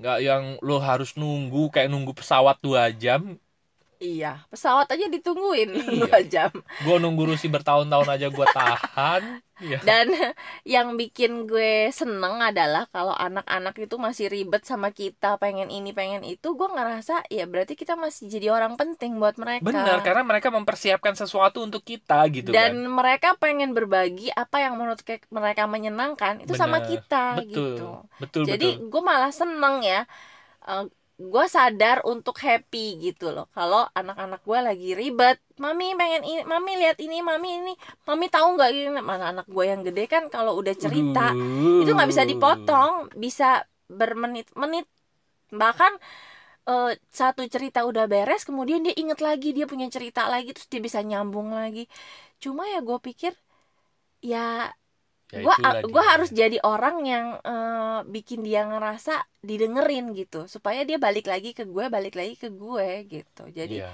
nggak 0.00 0.18
yang 0.28 0.44
lo 0.66 0.76
harus 0.88 1.10
nunggu 1.20 1.70
kayak 1.74 1.88
nunggu 1.92 2.12
pesawat 2.18 2.56
dua 2.62 2.90
jam 3.02 3.22
iya 3.98 4.42
pesawat 4.50 4.88
aja 4.90 5.06
ditungguin. 5.10 5.70
Iya. 5.74 5.92
dua 6.06 6.18
jam. 6.26 6.50
Gue 6.82 6.96
nunggu 6.98 7.28
Rusi 7.34 7.46
bertahun-tahun 7.50 8.08
aja 8.08 8.26
gue 8.30 8.46
tahan. 8.54 9.22
Iya. 9.58 9.82
dan 9.82 10.06
yang 10.78 10.94
bikin 10.94 11.50
gue 11.50 11.90
seneng 11.90 12.38
adalah 12.38 12.86
kalau 12.94 13.10
anak-anak 13.10 13.74
itu 13.74 13.98
masih 13.98 14.30
ribet 14.30 14.62
sama 14.62 14.94
kita 14.94 15.34
pengen 15.42 15.66
ini 15.66 15.90
pengen 15.90 16.22
itu 16.22 16.54
gue 16.54 16.68
ngerasa 16.70 17.26
ya 17.26 17.42
berarti 17.50 17.74
kita 17.74 17.98
masih 17.98 18.30
jadi 18.30 18.54
orang 18.54 18.78
penting 18.78 19.18
buat 19.18 19.34
mereka. 19.34 19.66
Benar 19.66 20.06
karena 20.06 20.22
mereka 20.22 20.54
mempersiapkan 20.54 21.18
sesuatu 21.18 21.58
untuk 21.58 21.82
kita 21.82 22.30
gitu 22.30 22.54
dan 22.54 22.70
kan. 22.70 22.86
mereka 22.86 23.28
pengen 23.34 23.74
berbagi 23.74 24.30
apa 24.30 24.62
yang 24.62 24.78
menurut 24.78 25.02
mereka 25.34 25.66
menyenangkan 25.66 26.38
itu 26.38 26.54
sama 26.54 26.78
Benar. 26.78 26.90
kita 26.94 27.24
betul. 27.42 27.50
gitu. 27.50 27.88
Betul 28.22 28.42
jadi 28.46 28.68
gue 28.78 29.02
malah 29.02 29.34
seneng 29.34 29.82
ya 29.82 30.06
Eh, 30.68 30.84
gue 31.18 31.44
sadar 31.50 32.06
untuk 32.06 32.38
happy 32.38 33.02
gitu 33.02 33.34
loh. 33.34 33.50
Kalau 33.50 33.90
anak-anak 33.90 34.40
gue 34.46 34.58
lagi 34.62 34.88
ribet 34.94 35.42
mami 35.58 35.90
pengen 35.98 36.22
ini 36.22 36.42
mami 36.46 36.78
lihat 36.78 37.02
ini 37.02 37.18
mami 37.18 37.48
ini 37.58 37.72
mami 38.06 38.26
tahu 38.30 38.54
nggak 38.54 38.70
ini? 38.70 39.02
Mana 39.02 39.34
anak 39.34 39.46
gue 39.50 39.64
yang 39.66 39.82
gede 39.82 40.06
kan 40.06 40.30
kalau 40.30 40.54
udah 40.60 40.74
cerita 40.78 41.34
Waduh. 41.34 41.82
itu 41.82 41.90
nggak 41.90 42.10
bisa 42.14 42.22
dipotong 42.22 43.10
bisa 43.18 43.66
bermenit-menit. 43.90 44.86
Bahkan 45.50 45.92
eh, 46.70 46.90
satu 47.10 47.42
cerita 47.50 47.82
udah 47.90 48.04
beres 48.06 48.46
kemudian 48.46 48.80
dia 48.86 48.94
inget 48.94 49.18
lagi 49.18 49.50
dia 49.56 49.66
punya 49.66 49.86
cerita 49.90 50.30
lagi 50.30 50.54
terus 50.54 50.70
dia 50.70 50.78
bisa 50.82 51.02
nyambung 51.02 51.50
lagi. 51.50 51.90
Cuma 52.38 52.62
ya 52.70 52.78
gue 52.78 52.98
pikir 53.02 53.34
ya 54.22 54.70
Ya, 55.28 55.44
gue 55.84 56.04
harus 56.08 56.32
jadi 56.32 56.56
orang 56.64 57.04
yang 57.04 57.26
eh, 57.44 58.00
bikin 58.08 58.40
dia 58.40 58.64
ngerasa 58.64 59.28
didengerin 59.44 60.16
gitu. 60.16 60.48
Supaya 60.48 60.88
dia 60.88 60.96
balik 60.96 61.28
lagi 61.28 61.52
ke 61.52 61.68
gue 61.68 61.84
balik 61.92 62.16
lagi 62.16 62.34
ke 62.40 62.48
gue 62.48 63.04
gitu. 63.04 63.44
Jadi 63.52 63.84
Iya. 63.84 63.92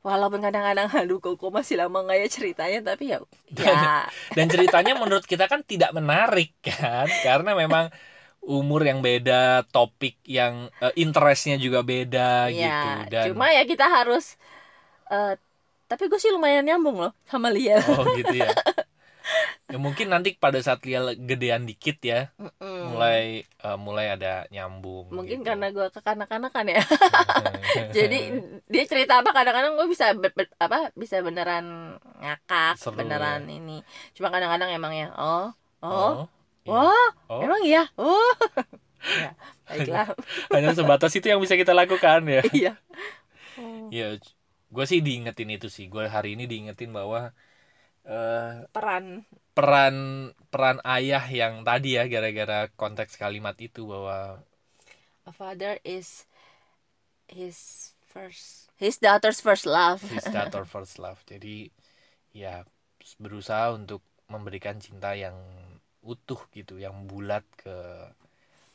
walaupun 0.00 0.40
kadang-kadang 0.40 0.88
aduh 1.04 1.20
kok 1.20 1.36
kok 1.36 1.52
masih 1.52 1.76
lama 1.76 2.00
nggak 2.08 2.18
ya 2.24 2.28
ceritanya? 2.32 2.78
Tapi 2.96 3.04
ya 3.12 3.18
ya. 3.60 4.08
dan 4.32 4.46
ceritanya 4.48 4.96
menurut 5.02 5.28
kita 5.28 5.44
kan 5.52 5.60
tidak 5.68 5.92
menarik 5.92 6.56
kan? 6.64 7.08
Karena 7.20 7.52
memang 7.52 7.92
umur 8.40 8.80
yang 8.88 9.04
beda 9.04 9.68
topik 9.68 10.16
yang 10.24 10.72
eh, 10.80 10.94
interestnya 10.96 11.60
juga 11.60 11.84
beda 11.84 12.48
gitu. 12.48 12.64
Ya 12.64 13.04
dan 13.12 13.36
cuma 13.36 13.52
ya 13.52 13.68
kita 13.68 13.84
harus 13.84 14.40
eh, 15.12 15.36
tapi 15.90 16.08
gue 16.08 16.16
sih 16.22 16.32
lumayan 16.32 16.64
nyambung 16.64 16.96
loh 17.04 17.12
sama 17.28 17.52
Lia. 17.52 17.84
Oh 17.84 18.04
gitu 18.16 18.32
ya 18.32 18.48
ya 19.70 19.78
mungkin 19.78 20.10
nanti 20.10 20.34
pada 20.34 20.58
saat 20.58 20.82
dia 20.82 20.98
gedean 21.14 21.62
dikit 21.64 22.02
ya 22.02 22.34
Mm-mm. 22.36 22.90
mulai 22.90 23.46
eh, 23.46 23.78
mulai 23.78 24.06
ada 24.18 24.44
nyambung 24.50 25.08
mungkin 25.14 25.40
gitu. 25.40 25.46
karena 25.46 25.70
gue 25.70 25.86
kekanak-kanakan 25.94 26.66
ya. 26.74 26.82
Jadi 27.96 28.18
dia 28.66 28.84
cerita 28.90 29.22
apa 29.22 29.30
kadang-kadang 29.30 29.78
gue 29.78 29.86
bisa 29.86 30.10
be- 30.18 30.34
be- 30.34 30.50
apa 30.58 30.90
bisa 30.98 31.22
beneran 31.22 31.96
ngakak 32.18 32.74
Seru 32.82 32.98
beneran 32.98 33.46
ini. 33.46 33.80
Cuma 34.18 34.34
kadang-kadang 34.34 34.74
emang 34.74 34.90
ya 34.90 35.08
oh 35.14 35.54
oh, 35.86 36.26
iya. 36.66 36.74
wah 36.74 37.08
Oh. 37.30 37.40
emang 37.40 37.62
iya? 37.62 37.82
Oh. 37.94 38.18
Ya 39.00 39.32
baiklah. 39.64 40.12
Hanya 40.52 40.76
sebatas 40.76 41.08
itu 41.16 41.24
yang 41.24 41.40
bisa 41.40 41.56
kita 41.56 41.72
lakukan 41.72 42.20
ya. 42.28 42.44
Iya. 42.52 42.72
Ya 43.88 44.06
gue 44.70 44.84
sih 44.86 45.00
diingetin 45.00 45.50
itu 45.56 45.72
sih. 45.72 45.88
Gue 45.88 46.04
hari 46.06 46.36
ini 46.36 46.44
diingetin 46.44 46.92
bahwa 46.92 47.32
eh, 48.04 48.54
peran. 48.72 49.24
peran 49.56 49.96
peran 50.52 50.78
ayah 50.96 51.24
yang 51.40 51.54
tadi 51.68 51.88
ya 51.98 52.04
gara-gara 52.12 52.58
konteks 52.80 53.14
kalimat 53.22 53.56
itu 53.68 53.82
bahwa 53.92 54.16
a 55.26 55.32
father 55.32 55.78
is 55.84 56.26
his 57.28 57.92
first 58.06 58.68
his 58.76 58.98
daughter's 58.98 59.40
first 59.40 59.66
love. 59.66 60.02
His 60.12 60.24
daughter 60.28 60.64
first 60.66 60.98
love. 60.98 61.20
Jadi 61.24 61.70
ya 62.42 62.64
berusaha 63.24 63.66
untuk 63.78 64.02
memberikan 64.32 64.76
cinta 64.84 65.10
yang 65.24 65.36
utuh 66.12 66.40
gitu 66.56 66.74
yang 66.84 66.96
bulat 67.10 67.44
ke 67.62 67.76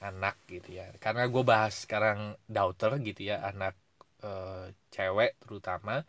anak 0.03 0.35
gitu 0.51 0.69
ya. 0.79 0.85
Karena 1.03 1.23
gue 1.33 1.43
bahas 1.43 1.73
sekarang 1.83 2.19
daughter 2.47 2.91
gitu 3.01 3.21
ya 3.31 3.37
anak 3.51 3.75
eh, 4.23 4.65
cewek 4.93 5.31
terutama. 5.43 6.03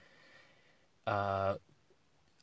Eh, 1.07 1.53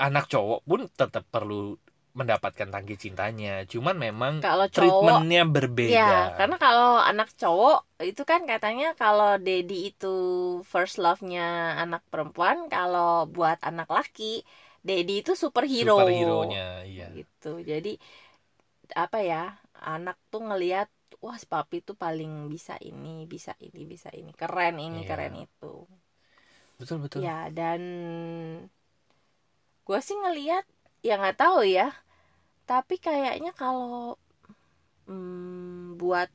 anak 0.08 0.26
cowok 0.32 0.60
pun 0.70 0.82
tetap 1.00 1.24
perlu 1.34 1.80
mendapatkan 2.20 2.70
tangki 2.74 2.96
cintanya. 3.04 3.66
Cuman 3.72 3.96
memang 4.06 4.34
kalau 4.46 4.68
cowok 4.70 4.76
treatmentnya 4.76 5.42
berbeda. 5.56 5.94
ya 5.98 6.10
karena 6.38 6.56
kalau 6.66 6.92
anak 7.12 7.30
cowok 7.42 7.78
itu 8.12 8.22
kan 8.32 8.42
katanya 8.52 8.88
kalau 9.02 9.30
daddy 9.46 9.76
itu 9.92 10.08
first 10.72 10.96
love-nya 11.04 11.44
anak 11.84 12.02
perempuan 12.12 12.58
kalau 12.74 13.26
buat 13.36 13.58
anak 13.70 13.90
laki 13.98 14.44
daddy 14.88 15.14
itu 15.26 15.32
superhero. 15.44 15.98
Superhero-nya 15.98 16.66
iya. 16.86 17.08
Gitu. 17.18 17.52
Jadi 17.72 17.92
apa 19.04 19.20
ya 19.32 19.44
anak 19.94 20.18
tuh 20.32 20.42
ngelihat 20.50 20.88
wah 21.24 21.38
si 21.42 21.46
papi 21.54 21.78
tuh 21.88 21.96
paling 22.04 22.32
bisa 22.54 22.74
ini 22.90 23.26
bisa 23.34 23.52
ini 23.68 23.82
bisa 23.94 24.10
ini. 24.20 24.32
Keren 24.42 24.76
ini 24.88 25.00
Iya. 25.04 25.10
keren 25.10 25.34
itu. 25.46 25.74
Betul 26.80 26.98
betul. 27.06 27.22
Ya 27.24 27.48
dan 27.54 27.82
gue 29.84 30.00
sih 30.00 30.16
ngelihat 30.16 30.66
ya 31.06 31.20
nggak 31.20 31.38
tahu 31.40 31.68
ya. 31.68 31.92
Tapi 32.64 32.96
kayaknya 33.00 33.52
kalau 33.56 34.16
hmm, 35.08 36.00
buat 36.00 36.32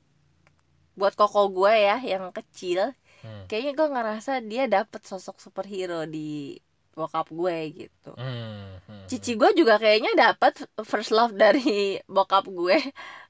buat 0.98 1.14
koko 1.14 1.48
gue 1.54 1.72
ya 1.78 1.96
yang 2.02 2.34
kecil 2.34 2.92
Hmm. 3.18 3.50
kayaknya 3.50 3.72
gue 3.74 3.88
ngerasa 3.90 4.32
dia 4.46 4.70
dapet 4.70 5.02
sosok 5.02 5.42
superhero 5.42 6.06
di 6.06 6.54
bokap 6.94 7.30
gue 7.30 7.86
gitu. 7.86 8.14
Hmm, 8.14 8.78
hmm, 8.86 9.06
cici 9.10 9.34
gue 9.34 9.50
juga 9.58 9.78
kayaknya 9.78 10.14
dapet 10.14 10.66
first 10.86 11.10
love 11.10 11.34
dari 11.34 11.98
bokap 12.14 12.46
gue 12.46 12.78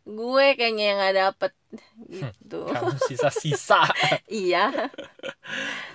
gue 0.08 0.46
kayaknya 0.56 0.84
yang 0.92 0.98
nggak 1.00 1.16
dapet 1.16 1.52
gitu. 2.08 2.68
Kamu 2.68 2.96
sisa-sisa. 3.08 3.80
Iya. 4.28 4.92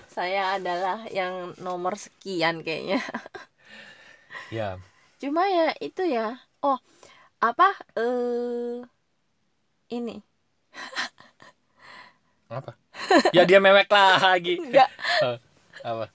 Saya 0.10 0.58
adalah 0.58 1.06
yang 1.10 1.58
nomor 1.62 1.98
sekian 1.98 2.62
kayaknya 2.62 3.02
ya. 4.54 4.78
Cuma 5.18 5.50
ya 5.50 5.74
itu 5.82 6.06
ya. 6.06 6.38
Oh 6.62 6.78
apa 7.42 7.74
eh 7.98 8.86
ini. 9.90 10.22
Apa? 12.54 12.78
Ya 13.34 13.44
dia 13.50 13.58
mewek 13.58 13.90
lagi. 13.90 14.62
Enggak. 14.62 14.90
Apa? 15.90 16.06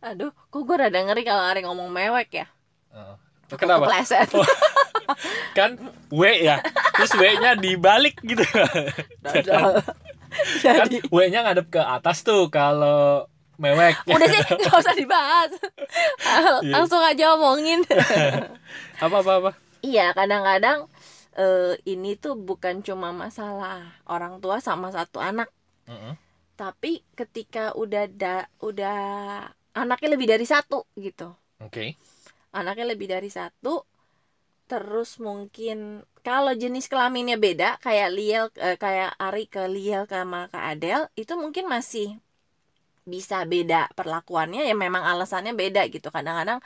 Aduh 0.00 0.32
kok 0.32 0.62
gue 0.64 0.76
rada 0.76 0.96
ngeri 0.96 1.22
kalau 1.22 1.44
Ari 1.44 1.60
ngomong 1.68 1.92
mewek 1.92 2.44
ya? 2.44 2.46
Heeh. 2.90 3.16
kenapa? 3.54 3.86
Kepleset. 3.86 4.28
kan 5.52 5.76
W 6.08 6.22
ya? 6.40 6.58
Terus 6.96 7.12
W 7.20 7.24
nya 7.38 7.52
dibalik 7.54 8.16
gitu. 8.24 8.42
Kan 10.64 10.90
jadi 10.90 10.98
W 11.14 11.18
nya 11.30 11.46
ngadep 11.46 11.70
ke 11.70 11.78
atas 11.78 12.26
tuh 12.26 12.50
kalau 12.50 13.30
mewek. 13.56 13.94
Udah 14.14 14.26
sih 14.26 14.40
nggak 14.42 14.80
usah 14.82 14.94
dibahas. 14.96 15.50
Iya. 16.64 16.80
langsung 16.80 17.02
aja 17.02 17.36
omongin. 17.36 17.80
Apa 19.04 19.16
apa 19.22 19.32
apa? 19.38 19.50
Iya 19.84 20.10
kadang-kadang 20.16 20.88
eh, 21.36 21.76
ini 21.84 22.16
tuh 22.16 22.34
bukan 22.38 22.80
cuma 22.80 23.10
masalah 23.12 23.84
orang 24.08 24.40
tua 24.42 24.58
sama 24.58 24.88
satu 24.90 25.18
anak. 25.20 25.50
Heeh. 25.84 26.16
tapi 26.54 27.02
ketika 27.12 27.74
udah 27.74 28.06
da, 28.08 28.46
udah 28.62 28.96
anaknya 29.74 30.08
lebih 30.14 30.30
dari 30.30 30.46
satu 30.46 30.86
gitu. 30.96 31.34
Oke. 31.60 31.98
Anaknya 32.54 32.94
lebih 32.94 33.10
dari 33.10 33.28
satu 33.28 33.82
terus 34.64 35.20
mungkin 35.20 36.00
kalau 36.24 36.56
jenis 36.56 36.88
kelaminnya 36.88 37.36
beda 37.36 37.76
kayak 37.84 38.08
Liel 38.16 38.44
eh, 38.56 38.80
kayak 38.80 39.12
Ari 39.20 39.44
ke 39.44 39.68
Liel 39.68 40.08
sama 40.08 40.48
ke 40.48 40.56
Adele 40.56 41.04
itu 41.20 41.36
mungkin 41.36 41.68
masih 41.68 42.16
bisa 43.04 43.44
beda 43.44 43.92
perlakuannya 43.92 44.64
ya 44.68 44.74
memang 44.76 45.04
alasannya 45.04 45.52
beda 45.52 45.86
gitu. 45.92 46.08
Kadang-kadang 46.08 46.60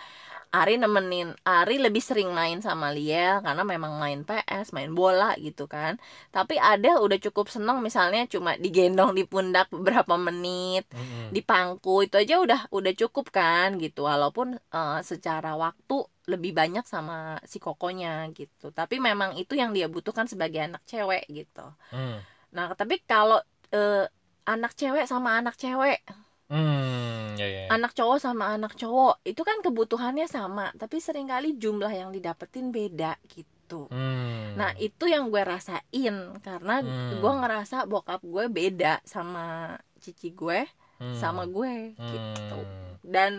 Ari 0.49 0.81
nemenin 0.81 1.37
Ari 1.45 1.77
lebih 1.77 2.01
sering 2.01 2.33
main 2.33 2.65
sama 2.65 2.89
Liel 2.89 3.45
karena 3.45 3.63
memang 3.69 4.01
main 4.01 4.25
PS 4.25 4.73
main 4.73 4.89
bola 4.97 5.37
gitu 5.37 5.69
kan. 5.69 6.01
Tapi 6.33 6.57
Adele 6.57 7.05
udah 7.05 7.19
cukup 7.21 7.53
seneng 7.53 7.85
misalnya 7.85 8.25
cuma 8.25 8.57
digendong 8.57 9.13
di 9.13 9.29
pundak 9.29 9.69
beberapa 9.69 10.17
menit 10.17 10.89
Mm-mm. 10.89 11.29
di 11.37 11.45
pangku 11.45 12.01
itu 12.01 12.17
aja 12.17 12.41
udah 12.41 12.61
udah 12.73 12.93
cukup 12.97 13.29
kan 13.29 13.77
gitu. 13.77 14.09
Walaupun 14.09 14.57
eh, 14.57 14.99
secara 15.05 15.53
waktu 15.53 15.97
lebih 16.33 16.53
banyak 16.57 16.85
sama 16.89 17.37
si 17.45 17.61
kokonya 17.61 18.25
gitu. 18.33 18.73
Tapi 18.73 18.97
memang 19.05 19.37
itu 19.37 19.53
yang 19.53 19.77
dia 19.77 19.85
butuhkan 19.93 20.25
sebagai 20.33 20.65
anak 20.65 20.81
cewek 20.89 21.29
gitu. 21.29 21.67
Hmm. 21.93 22.25
nah 22.49 22.73
tapi 22.73 23.05
kalau 23.05 23.37
eh, 23.69 24.09
anak 24.49 24.73
cewek 24.73 25.05
sama 25.05 25.37
anak 25.37 25.61
cewek 25.61 26.01
Hmm, 26.49 27.37
ya, 27.37 27.45
ya, 27.45 27.61
ya. 27.65 27.69
anak 27.69 27.93
cowok 27.93 28.19
sama 28.25 28.57
anak 28.57 28.73
cowok 28.73 29.21
itu 29.23 29.45
kan 29.45 29.61
kebutuhannya 29.61 30.25
sama 30.25 30.73
tapi 30.81 30.97
sering 30.97 31.29
kali 31.29 31.61
jumlah 31.61 31.93
yang 31.93 32.09
didapetin 32.09 32.73
beda 32.73 33.21
gitu 33.29 33.85
Hmm. 33.93 34.57
nah 34.57 34.73
itu 34.81 35.05
yang 35.05 35.29
gue 35.29 35.45
rasain 35.45 36.17
karena 36.41 36.75
Hmm. 36.81 37.21
gue 37.21 37.33
ngerasa 37.37 37.85
bokap 37.85 38.25
gue 38.25 38.49
beda 38.49 39.05
sama 39.05 39.77
cici 40.01 40.33
gue 40.33 40.65
Hmm. 40.97 41.13
sama 41.15 41.45
gue 41.45 41.93
gitu 41.95 42.59
Hmm. 42.65 42.97
dan 43.05 43.33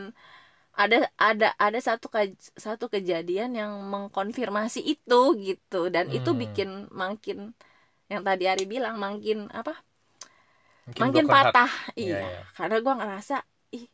ada 0.77 1.09
ada 1.17 1.57
ada 1.57 1.79
satu 1.81 2.07
kaj- 2.07 2.53
satu 2.55 2.87
kejadian 2.87 3.57
yang 3.57 3.73
mengkonfirmasi 3.89 4.85
itu 4.85 5.21
gitu 5.41 5.89
dan 5.89 6.13
itu 6.13 6.29
Hmm. 6.29 6.39
bikin 6.39 6.69
makin 6.93 7.57
yang 8.05 8.21
tadi 8.21 8.45
Ari 8.45 8.69
bilang 8.69 9.01
makin 9.01 9.49
apa 9.49 9.81
Mungkin 10.91 11.01
makin 11.05 11.25
heart. 11.29 11.53
patah 11.53 11.71
Iya, 11.95 12.17
iya 12.17 12.17
iya. 12.25 12.41
karena 12.57 12.75
gua 12.81 12.93
ngerasa 12.99 13.35
ih 13.71 13.85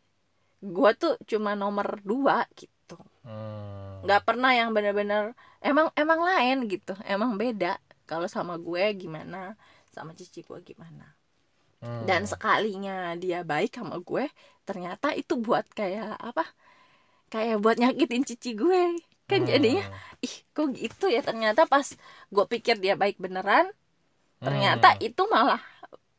gua 0.63 0.91
tuh 0.95 1.13
cuma 1.27 1.53
nomor 1.53 1.99
dua 2.01 2.47
gitu 2.55 2.97
Hmm. 3.25 4.05
nggak 4.05 4.21
pernah 4.21 4.53
yang 4.53 4.69
bener-bener 4.69 5.34
emang 5.60 5.89
emang 5.97 6.21
lain 6.21 6.69
gitu 6.69 6.93
emang 7.10 7.34
beda 7.41 7.81
kalau 8.05 8.29
sama 8.29 8.53
gue 8.62 8.86
gimana 8.93 9.58
sama 9.89 10.13
cici 10.13 10.45
gue 10.45 10.62
gimana 10.62 11.10
Hmm. 11.81 12.05
dan 12.05 12.29
sekalinya 12.29 13.17
dia 13.17 13.41
baik 13.41 13.73
sama 13.73 13.97
gue 13.97 14.29
ternyata 14.62 15.10
itu 15.17 15.34
buat 15.41 15.65
kayak 15.73 16.21
apa 16.21 16.45
kayak 17.34 17.58
buat 17.62 17.81
nyakitin 17.81 18.23
cici 18.23 18.53
gue 18.53 19.01
kan 19.25 19.41
Hmm. 19.41 19.49
jadinya 19.49 19.86
ih 20.21 20.36
kok 20.53 20.69
gitu 20.77 21.10
ya 21.10 21.25
ternyata 21.25 21.65
pas 21.65 21.88
gue 22.29 22.45
pikir 22.45 22.77
dia 22.77 22.93
baik 22.93 23.17
beneran 23.17 23.73
ternyata 24.38 24.93
Hmm. 24.93 25.01
itu 25.01 25.23
malah 25.25 25.62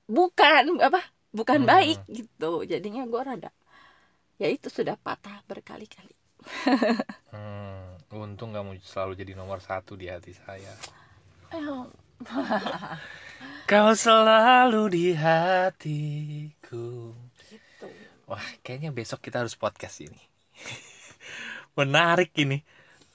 bukan 0.07 0.62
apa 0.87 1.01
bukan 1.35 1.59
Hmm. 1.59 1.69
baik 1.71 1.99
gitu 2.11 2.51
jadinya 2.71 3.03
gue 3.11 3.23
rada 3.29 3.51
ya 4.40 4.49
itu 4.53 4.69
sudah 4.73 4.95
patah 5.01 5.38
berkali-kali 5.51 6.14
Hmm, 7.31 7.85
untung 8.23 8.51
kamu 8.57 8.71
selalu 8.90 9.12
jadi 9.21 9.33
nomor 9.40 9.59
satu 9.69 9.92
di 10.01 10.07
hati 10.14 10.33
saya. 10.42 10.73
Kau 13.71 13.90
selalu 14.05 14.83
di 14.95 15.05
hatiku. 15.14 17.12
gitu 17.51 17.87
Wah, 18.27 18.42
kayaknya 18.64 18.90
besok 18.90 19.23
kita 19.23 19.42
harus 19.42 19.55
podcast 19.55 20.03
ini. 20.03 20.19
Menarik 21.79 22.33
ini. 22.38 22.62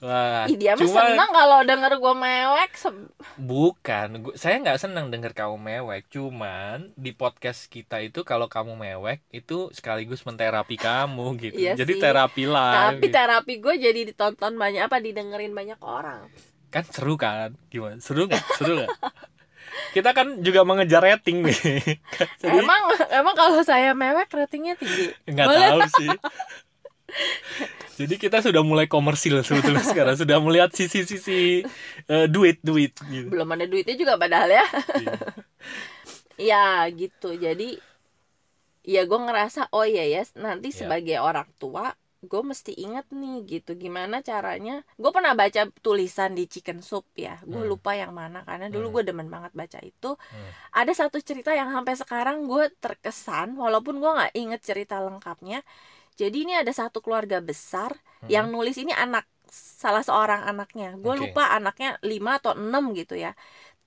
Wah, 0.02 0.50
Ih, 0.50 0.58
dia 0.58 0.74
cuma 0.74 0.98
senang 1.06 1.30
kalau 1.30 1.62
denger 1.62 1.94
gue 1.94 2.14
mewek 2.18 2.70
se- 2.74 3.06
bukan. 3.38 4.08
Gua- 4.18 4.34
saya 4.34 4.58
nggak 4.58 4.74
senang 4.76 5.08
denger 5.08 5.30
kamu 5.30 5.54
mewek. 5.56 6.10
Cuman 6.10 6.90
di 6.92 7.14
podcast 7.14 7.70
kita 7.70 8.02
itu 8.02 8.20
kalau 8.22 8.50
kamu 8.50 8.74
mewek 8.74 9.22
itu 9.30 9.70
sekaligus 9.70 10.26
menterapi 10.26 10.74
kamu 10.74 11.26
gitu. 11.42 11.54
Iya 11.54 11.78
Jadi 11.78 11.92
sih. 11.96 12.02
terapi 12.02 12.44
lah. 12.44 12.92
tapi 12.92 13.06
terapi 13.08 13.54
gue 13.56 13.74
jadi 13.78 14.00
ditonton 14.04 14.58
banyak 14.58 14.82
apa 14.82 14.98
didengerin 14.98 15.54
banyak 15.54 15.78
orang 15.78 16.26
kan 16.68 16.82
seru 16.82 17.14
kan? 17.14 17.54
Gimana? 17.68 18.00
Seru 18.00 18.26
nggak? 18.26 18.42
Seru 18.56 18.80
nggak? 18.80 18.90
kita 19.94 20.10
kan 20.10 20.40
juga 20.40 20.64
mengejar 20.64 20.98
rating 21.00 21.44
nih. 21.44 21.56
Jadi 22.42 22.58
emang 22.58 22.82
emang 23.06 23.34
kalau 23.36 23.60
saya 23.60 23.92
mewek 23.92 24.26
ratingnya 24.28 24.74
tinggi 24.74 25.12
nggak 25.28 25.46
Boleh. 25.46 25.68
tahu 25.68 25.80
sih. 25.94 26.08
Jadi 27.92 28.14
kita 28.16 28.40
sudah 28.40 28.64
mulai 28.64 28.88
komersil 28.88 29.44
sebetulnya 29.44 29.84
sekarang 29.84 30.16
sudah 30.16 30.40
melihat 30.40 30.72
sisi-sisi 30.72 31.62
eh, 32.08 32.26
duit 32.26 32.58
duit 32.60 32.96
gitu. 33.06 33.28
belum 33.28 33.48
ada 33.52 33.64
duitnya 33.64 33.94
juga 33.94 34.14
padahal 34.16 34.48
ya 34.48 34.66
Iya. 34.96 35.14
ya 36.40 36.64
gitu 36.90 37.36
jadi 37.36 37.76
ya 38.82 39.02
gue 39.04 39.18
ngerasa 39.20 39.70
oh 39.70 39.86
iya 39.86 40.02
ya 40.04 40.22
nanti 40.36 40.72
Ya. 40.72 40.84
sebagai 40.84 41.16
orang 41.20 41.46
tua 41.56 41.94
gue 42.22 42.38
mesti 42.40 42.70
inget 42.78 43.10
nih 43.10 43.36
gitu 43.44 43.74
gimana 43.74 44.22
caranya 44.22 44.86
gue 44.94 45.10
pernah 45.10 45.34
baca 45.34 45.66
tulisan 45.82 46.32
di 46.32 46.46
chicken 46.46 46.78
soup 46.78 47.02
ya 47.14 47.38
gue 47.42 47.58
Hmm. 47.58 47.66
lupa 47.68 47.92
yang 47.92 48.14
mana 48.14 48.42
karena 48.42 48.70
dulu 48.70 48.88
Hmm. 48.88 48.94
gue 48.94 49.02
demen 49.04 49.26
banget 49.26 49.52
baca 49.52 49.78
itu 49.82 50.14
Hmm. 50.14 50.50
ada 50.72 50.92
satu 50.94 51.18
cerita 51.18 51.50
yang 51.50 51.68
sampai 51.68 51.94
sekarang 51.94 52.46
gue 52.46 52.70
terkesan 52.78 53.54
walaupun 53.54 53.98
gue 53.98 54.06
nggak 54.08 54.32
inget 54.34 54.60
cerita 54.62 54.98
lengkapnya 54.98 55.66
jadi 56.22 56.36
ini 56.46 56.54
ada 56.62 56.70
satu 56.70 57.02
keluarga 57.02 57.42
besar 57.42 57.98
Hmm. 58.22 58.30
yang 58.30 58.46
nulis 58.54 58.78
ini 58.78 58.94
anak 58.94 59.26
salah 59.50 60.06
seorang 60.06 60.46
anaknya. 60.46 60.94
Gue 60.94 61.18
Oke. 61.18 61.20
lupa 61.28 61.50
anaknya 61.50 61.98
lima 62.06 62.38
atau 62.38 62.54
enam 62.54 62.94
gitu 62.94 63.18
ya. 63.18 63.34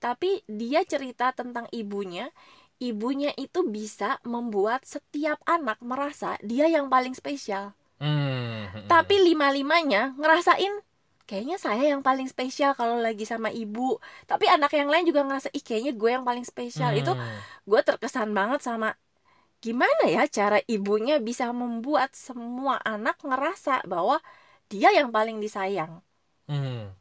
Tapi 0.04 0.44
dia 0.46 0.84
cerita 0.84 1.32
tentang 1.32 1.66
ibunya. 1.72 2.30
Ibunya 2.78 3.32
itu 3.40 3.64
bisa 3.64 4.20
membuat 4.28 4.84
setiap 4.84 5.40
anak 5.48 5.80
merasa 5.80 6.36
dia 6.44 6.68
yang 6.68 6.92
paling 6.92 7.16
spesial. 7.16 7.72
Hmm, 7.96 8.68
tapi 8.92 9.16
lima 9.24 9.56
limanya 9.56 10.12
ngerasain 10.20 10.84
kayaknya 11.26 11.56
saya 11.58 11.96
yang 11.96 12.04
paling 12.04 12.28
spesial 12.28 12.76
kalau 12.76 13.00
lagi 13.00 13.24
sama 13.24 13.48
ibu. 13.50 13.98
Tapi 14.28 14.46
anak 14.52 14.76
yang 14.76 14.92
lain 14.92 15.08
juga 15.08 15.24
ngerasa 15.24 15.50
ih 15.56 15.64
kayaknya 15.64 15.96
gue 15.96 16.10
yang 16.12 16.28
paling 16.28 16.44
spesial. 16.44 16.92
Hmm. 16.92 17.00
itu 17.02 17.12
gue 17.66 17.82
terkesan 17.82 18.36
banget 18.36 18.60
sama 18.62 19.00
gimana 19.66 20.04
ya 20.16 20.24
cara 20.38 20.58
ibunya 20.76 21.16
bisa 21.28 21.46
membuat 21.62 22.10
semua 22.28 22.76
anak 22.94 23.16
ngerasa 23.30 23.74
bahwa 23.92 24.18
dia 24.72 24.90
yang 25.00 25.10
paling 25.16 25.38
disayang 25.46 25.94
Hmm. 26.48 26.94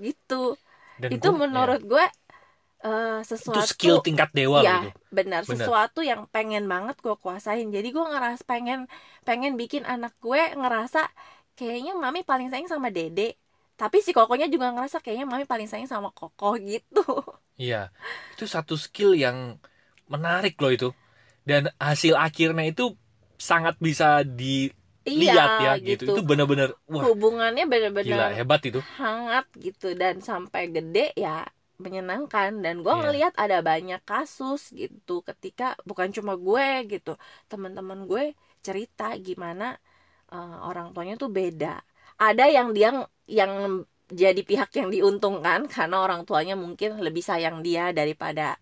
gitu 0.00 0.56
Dan 1.00 1.10
itu 1.14 1.28
gua- 1.28 1.38
menurut 1.42 1.80
gue 1.84 2.04
eh, 2.86 3.20
ya, 3.20 3.20
itu 3.20 3.28
sesuatu 3.30 3.66
skill 3.72 3.96
tingkat 4.06 4.30
dewa 4.32 4.60
ya 4.66 4.78
gitu. 4.84 4.88
benar 5.12 5.42
Benar. 5.44 5.68
sesuatu 5.68 6.00
yang 6.10 6.22
pengen 6.34 6.64
banget 6.72 6.96
gue 7.04 7.14
kuasain 7.24 7.68
jadi 7.76 7.88
gue 7.96 8.04
ngeras 8.12 8.40
pengen 8.50 8.80
pengen 9.28 9.54
bikin 9.60 9.84
anak 9.88 10.12
gue 10.24 10.40
ngerasa 10.60 11.00
kayaknya 11.58 11.92
mami 11.98 12.20
paling 12.30 12.48
sayang 12.52 12.70
sama 12.70 12.88
dede 12.96 13.36
tapi 13.80 13.98
si 14.04 14.12
kokonya 14.16 14.46
juga 14.54 14.72
ngerasa 14.74 14.98
kayaknya 15.04 15.26
mami 15.28 15.44
paling 15.48 15.68
sayang 15.70 15.88
sama 15.90 16.10
koko 16.14 16.56
gitu 16.70 17.04
Iya, 17.60 17.76
itu 18.32 18.44
satu 18.54 18.74
skill 18.84 19.10
yang 19.24 19.38
menarik 20.12 20.54
loh 20.62 20.72
itu. 20.76 20.88
Dan 21.50 21.62
hasil 21.88 22.14
akhirnya 22.26 22.64
itu 22.72 22.84
sangat 23.50 23.74
bisa 23.86 24.06
dilihat 24.40 25.50
ya 25.64 25.72
gitu. 25.88 26.02
Itu 26.14 26.20
benar-benar 26.30 26.68
hubungannya 27.04 27.64
benar-benar 27.72 28.30
hebat 28.38 28.60
itu. 28.68 28.80
hangat 29.00 29.46
gitu 29.64 29.86
dan 30.02 30.14
sampai 30.28 30.62
gede 30.76 31.00
ya 31.24 31.46
menyenangkan 31.84 32.50
dan 32.64 32.74
gue 32.84 32.92
Iya. 32.92 33.00
ngelihat 33.02 33.34
ada 33.44 33.58
banyak 33.70 34.00
kasus 34.04 34.60
gitu 34.80 35.24
ketika 35.28 35.64
bukan 35.88 36.08
cuma 36.16 36.32
gue 36.46 36.66
gitu 36.92 37.12
teman-teman 37.50 38.04
gue 38.10 38.24
cerita 38.66 39.04
gimana 39.26 39.64
eh, 40.34 40.56
orang 40.68 40.86
tuanya 40.94 41.14
tuh 41.22 41.30
beda 41.38 41.80
ada 42.20 42.44
yang 42.56 42.68
dia 42.76 42.90
yang 43.40 43.52
jadi 44.12 44.40
pihak 44.50 44.70
yang 44.80 44.88
diuntungkan 44.94 45.60
karena 45.74 45.96
orang 46.04 46.22
tuanya 46.28 46.54
mungkin 46.64 46.90
lebih 47.06 47.22
sayang 47.30 47.56
dia 47.66 47.84
daripada 47.96 48.60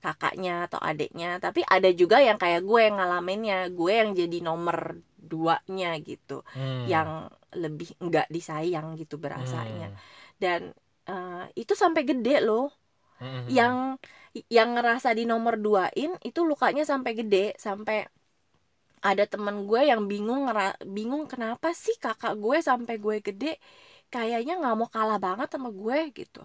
kakaknya 0.00 0.66
atau 0.66 0.80
adiknya. 0.80 1.38
Tapi 1.38 1.62
ada 1.64 1.88
juga 1.92 2.18
yang 2.18 2.40
kayak 2.40 2.64
gue 2.64 2.80
yang 2.80 2.96
ngalaminnya. 2.98 3.68
Gue 3.70 4.00
yang 4.00 4.10
jadi 4.16 4.38
nomor 4.40 4.98
duanya 5.20 5.94
gitu. 6.02 6.42
Hmm. 6.56 6.88
yang 6.90 7.30
lebih 7.54 7.94
enggak 8.02 8.26
disayang 8.32 8.96
gitu 8.98 9.20
berasanya. 9.20 9.92
Hmm. 9.92 9.98
dan 10.40 10.60
eh, 11.06 11.44
itu 11.54 11.72
sampai 11.76 12.02
gede 12.08 12.42
loh. 12.42 12.72
Hmm. 13.20 13.44
yang 13.52 14.00
yang 14.48 14.72
ngerasa 14.72 15.12
di 15.12 15.28
nomor 15.28 15.60
duain 15.60 16.16
itu 16.24 16.40
lukanya 16.42 16.82
sampai 16.88 17.12
gede. 17.12 17.54
Sampai 17.60 18.08
ada 19.00 19.24
temen 19.24 19.64
gue 19.64 19.80
yang 19.88 20.04
bingung 20.04 20.48
bingung 20.84 21.24
kenapa 21.24 21.72
sih 21.72 21.96
kakak 21.96 22.36
gue 22.36 22.60
sampai 22.60 23.00
gue 23.00 23.16
gede 23.24 23.56
kayaknya 24.12 24.60
nggak 24.60 24.76
mau 24.76 24.88
kalah 24.92 25.16
banget 25.16 25.48
sama 25.48 25.72
gue 25.72 25.98
gitu 26.12 26.44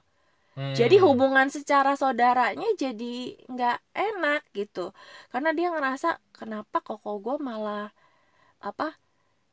Hmm. 0.55 0.71
jadi 0.71 1.03
hubungan 1.03 1.51
secara 1.51 1.99
saudaranya 1.99 2.63
jadi 2.79 3.35
nggak 3.51 3.77
enak 3.91 4.41
gitu 4.55 4.95
karena 5.27 5.51
dia 5.51 5.67
ngerasa 5.67 6.23
kenapa 6.31 6.79
koko 6.79 7.19
gue 7.19 7.35
malah 7.43 7.91
apa 8.63 8.95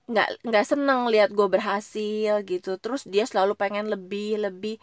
nggak 0.06 0.46
nggak 0.46 0.66
seneng 0.66 1.10
lihat 1.10 1.34
gue 1.34 1.48
berhasil 1.50 2.46
gitu 2.46 2.78
terus 2.78 3.02
dia 3.02 3.26
selalu 3.26 3.58
pengen 3.58 3.90
lebih 3.90 4.46
lebih 4.46 4.78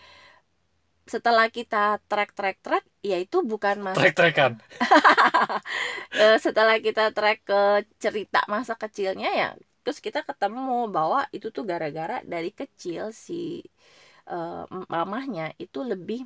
setelah 1.08 1.48
kita 1.50 2.04
track 2.12 2.36
track 2.36 2.58
track 2.62 2.84
ya 3.02 3.18
itu 3.18 3.42
bukan 3.42 3.82
mas 3.82 3.98
trek-trekan. 3.98 4.62
eh, 6.22 6.38
setelah 6.38 6.78
kita 6.84 7.16
track 7.16 7.48
ke 7.48 7.62
cerita 7.98 8.46
masa 8.52 8.76
kecilnya 8.76 9.30
ya 9.34 9.50
terus 9.82 10.04
kita 10.04 10.22
ketemu 10.22 10.92
bahwa 10.92 11.26
itu 11.34 11.50
tuh 11.50 11.66
gara-gara 11.66 12.22
dari 12.28 12.52
kecil 12.54 13.10
si 13.10 13.66
eh, 14.30 14.64
mamahnya 14.94 15.46
itu 15.58 15.80
lebih 15.92 16.22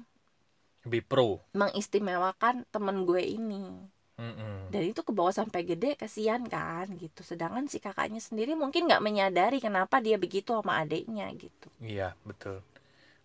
Lebih 0.83 1.01
pro. 1.07 1.29
mengistimewakan 1.55 2.67
temen 2.73 3.07
gue 3.07 3.21
ini 3.23 3.65
Hmm. 4.13 4.69
dan 4.69 4.83
itu 4.85 5.01
ke 5.01 5.09
bawah 5.09 5.33
sampai 5.33 5.65
gede 5.65 5.97
kesian 5.97 6.45
kan 6.45 6.85
gitu 7.01 7.25
sedangkan 7.25 7.65
si 7.65 7.81
kakaknya 7.81 8.21
sendiri 8.21 8.53
mungkin 8.53 8.85
nggak 8.85 9.01
menyadari 9.01 9.57
kenapa 9.57 9.97
dia 10.05 10.21
begitu 10.21 10.53
sama 10.53 10.85
adiknya 10.85 11.33
gitu 11.33 11.67
Iya, 11.81 12.13
betul. 12.21 12.61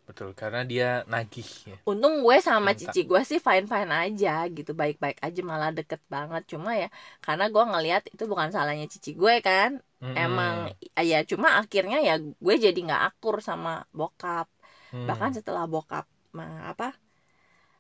Betul, 0.09 0.33
karena 0.33 0.65
dia 0.65 1.05
nagih 1.05 1.45
ya. 1.69 1.77
untung 1.85 2.25
gue 2.25 2.37
sama 2.41 2.73
Minta. 2.73 2.89
cici 2.89 3.05
gue 3.05 3.21
sih 3.29 3.37
fine 3.37 3.69
fine 3.69 3.93
aja 3.93 4.49
gitu 4.49 4.73
baik 4.73 4.97
baik 4.97 5.21
aja 5.21 5.41
malah 5.45 5.69
deket 5.69 6.01
banget 6.09 6.43
cuma 6.49 6.73
ya 6.73 6.89
karena 7.21 7.45
gue 7.53 7.65
ngelihat 7.73 8.03
itu 8.09 8.25
bukan 8.25 8.49
salahnya 8.49 8.89
cici 8.89 9.13
gue 9.13 9.35
kan 9.45 9.77
Hmm. 10.01 10.15
emang 10.17 10.55
ya 10.97 11.21
cuma 11.27 11.59
akhirnya 11.61 11.99
ya 12.01 12.15
gue 12.23 12.55
jadi 12.57 12.79
nggak 12.87 13.03
akur 13.13 13.43
sama 13.45 13.83
bokap 13.93 14.47
Hmm. 14.95 15.07
bahkan 15.09 15.31
setelah 15.37 15.65
bokap 15.69 16.07
apa 16.39 16.95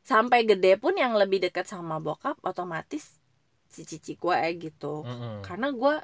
sampai 0.02 0.42
gede 0.48 0.80
pun 0.80 0.96
yang 0.96 1.12
lebih 1.14 1.38
dekat 1.44 1.68
sama 1.68 2.00
bokap 2.00 2.36
otomatis 2.42 3.20
si 3.68 3.84
cici 3.84 4.16
gue 4.16 4.38
gitu 4.56 5.04
Hmm. 5.04 5.40
karena 5.44 5.68
gue 5.72 5.94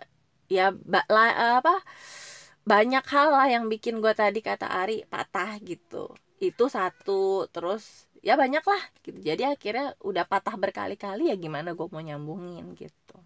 ya 0.53 0.71
ba- 0.71 1.09
la- 1.09 1.59
apa 1.59 1.81
banyak 2.65 3.05
hal 3.05 3.29
lah 3.33 3.47
yang 3.49 3.65
bikin 3.69 4.01
gue 4.01 4.13
tadi 4.13 4.41
kata 4.41 4.69
Ari 4.69 5.05
patah 5.09 5.57
gitu 5.61 6.13
itu 6.41 6.65
satu 6.69 7.49
terus 7.53 8.09
ya 8.25 8.37
banyak 8.37 8.65
lah 8.65 8.83
gitu 9.05 9.19
jadi 9.21 9.57
akhirnya 9.57 9.97
udah 10.01 10.25
patah 10.25 10.57
berkali-kali 10.57 11.29
ya 11.33 11.37
gimana 11.37 11.73
gue 11.77 11.87
mau 11.89 12.01
nyambungin 12.01 12.73
gitu 12.77 13.17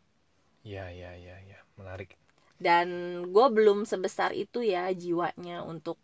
Iya, 0.67 0.91
iya, 0.93 1.11
iya, 1.17 1.37
iya. 1.49 1.59
Menarik. 1.79 2.19
dan 2.59 2.89
gue 3.31 3.47
belum 3.55 3.87
sebesar 3.87 4.35
itu 4.35 4.67
ya 4.67 4.91
jiwanya 4.91 5.63
untuk 5.63 5.95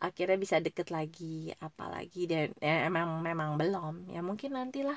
akhirnya 0.00 0.38
bisa 0.40 0.56
deket 0.58 0.88
lagi 0.88 1.52
apalagi 1.60 2.24
dan 2.24 2.48
ya, 2.56 2.88
emang 2.88 3.20
memang 3.20 3.60
belum 3.60 4.08
ya 4.08 4.24
mungkin 4.24 4.56
nantilah 4.56 4.96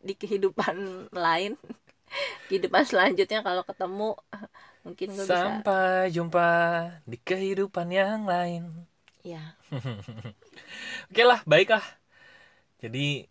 di 0.00 0.14
kehidupan 0.14 0.76
lain 1.26 1.58
kehidupan 2.48 2.82
selanjutnya 2.86 3.42
kalau 3.42 3.62
ketemu 3.66 4.10
mungkin 4.86 5.08
gue 5.12 5.24
bisa 5.28 5.60
Sampai 5.60 6.08
jumpa 6.08 6.48
di 7.04 7.18
kehidupan 7.20 7.88
yang 7.92 8.24
lain. 8.24 8.88
ya 9.20 9.52
Oke 11.12 11.22
lah, 11.22 11.44
baiklah. 11.44 11.84
Jadi, 12.80 13.28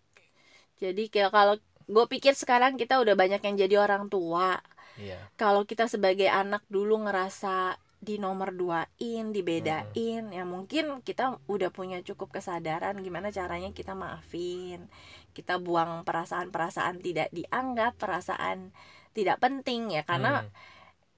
jadi 0.77 1.03
kayak 1.09 1.31
kalau 1.33 1.55
gue 1.89 2.05
pikir 2.05 2.37
sekarang 2.37 2.77
kita 2.77 3.01
udah 3.01 3.17
banyak 3.17 3.41
yang 3.41 3.55
jadi 3.57 3.75
orang 3.81 4.13
tua 4.13 4.61
iya. 4.93 5.17
kalau 5.33 5.65
kita 5.65 5.89
sebagai 5.89 6.29
anak 6.29 6.61
dulu 6.69 7.01
ngerasa 7.01 7.81
di 7.99 8.15
nomor 8.15 8.55
duain, 8.55 9.35
dibedain, 9.35 10.23
ya 10.31 10.43
mungkin 10.47 11.03
kita 11.03 11.35
udah 11.51 11.67
punya 11.67 11.99
cukup 11.99 12.39
kesadaran 12.39 12.95
gimana 13.03 13.27
caranya 13.27 13.75
kita 13.75 13.91
maafin, 13.91 14.87
kita 15.35 15.59
buang 15.59 16.07
perasaan-perasaan 16.07 17.03
tidak 17.03 17.27
dianggap, 17.35 17.99
perasaan 17.99 18.71
tidak 19.11 19.43
penting 19.43 19.91
ya 19.99 20.07
karena 20.07 20.47
Hmm. 20.47 20.51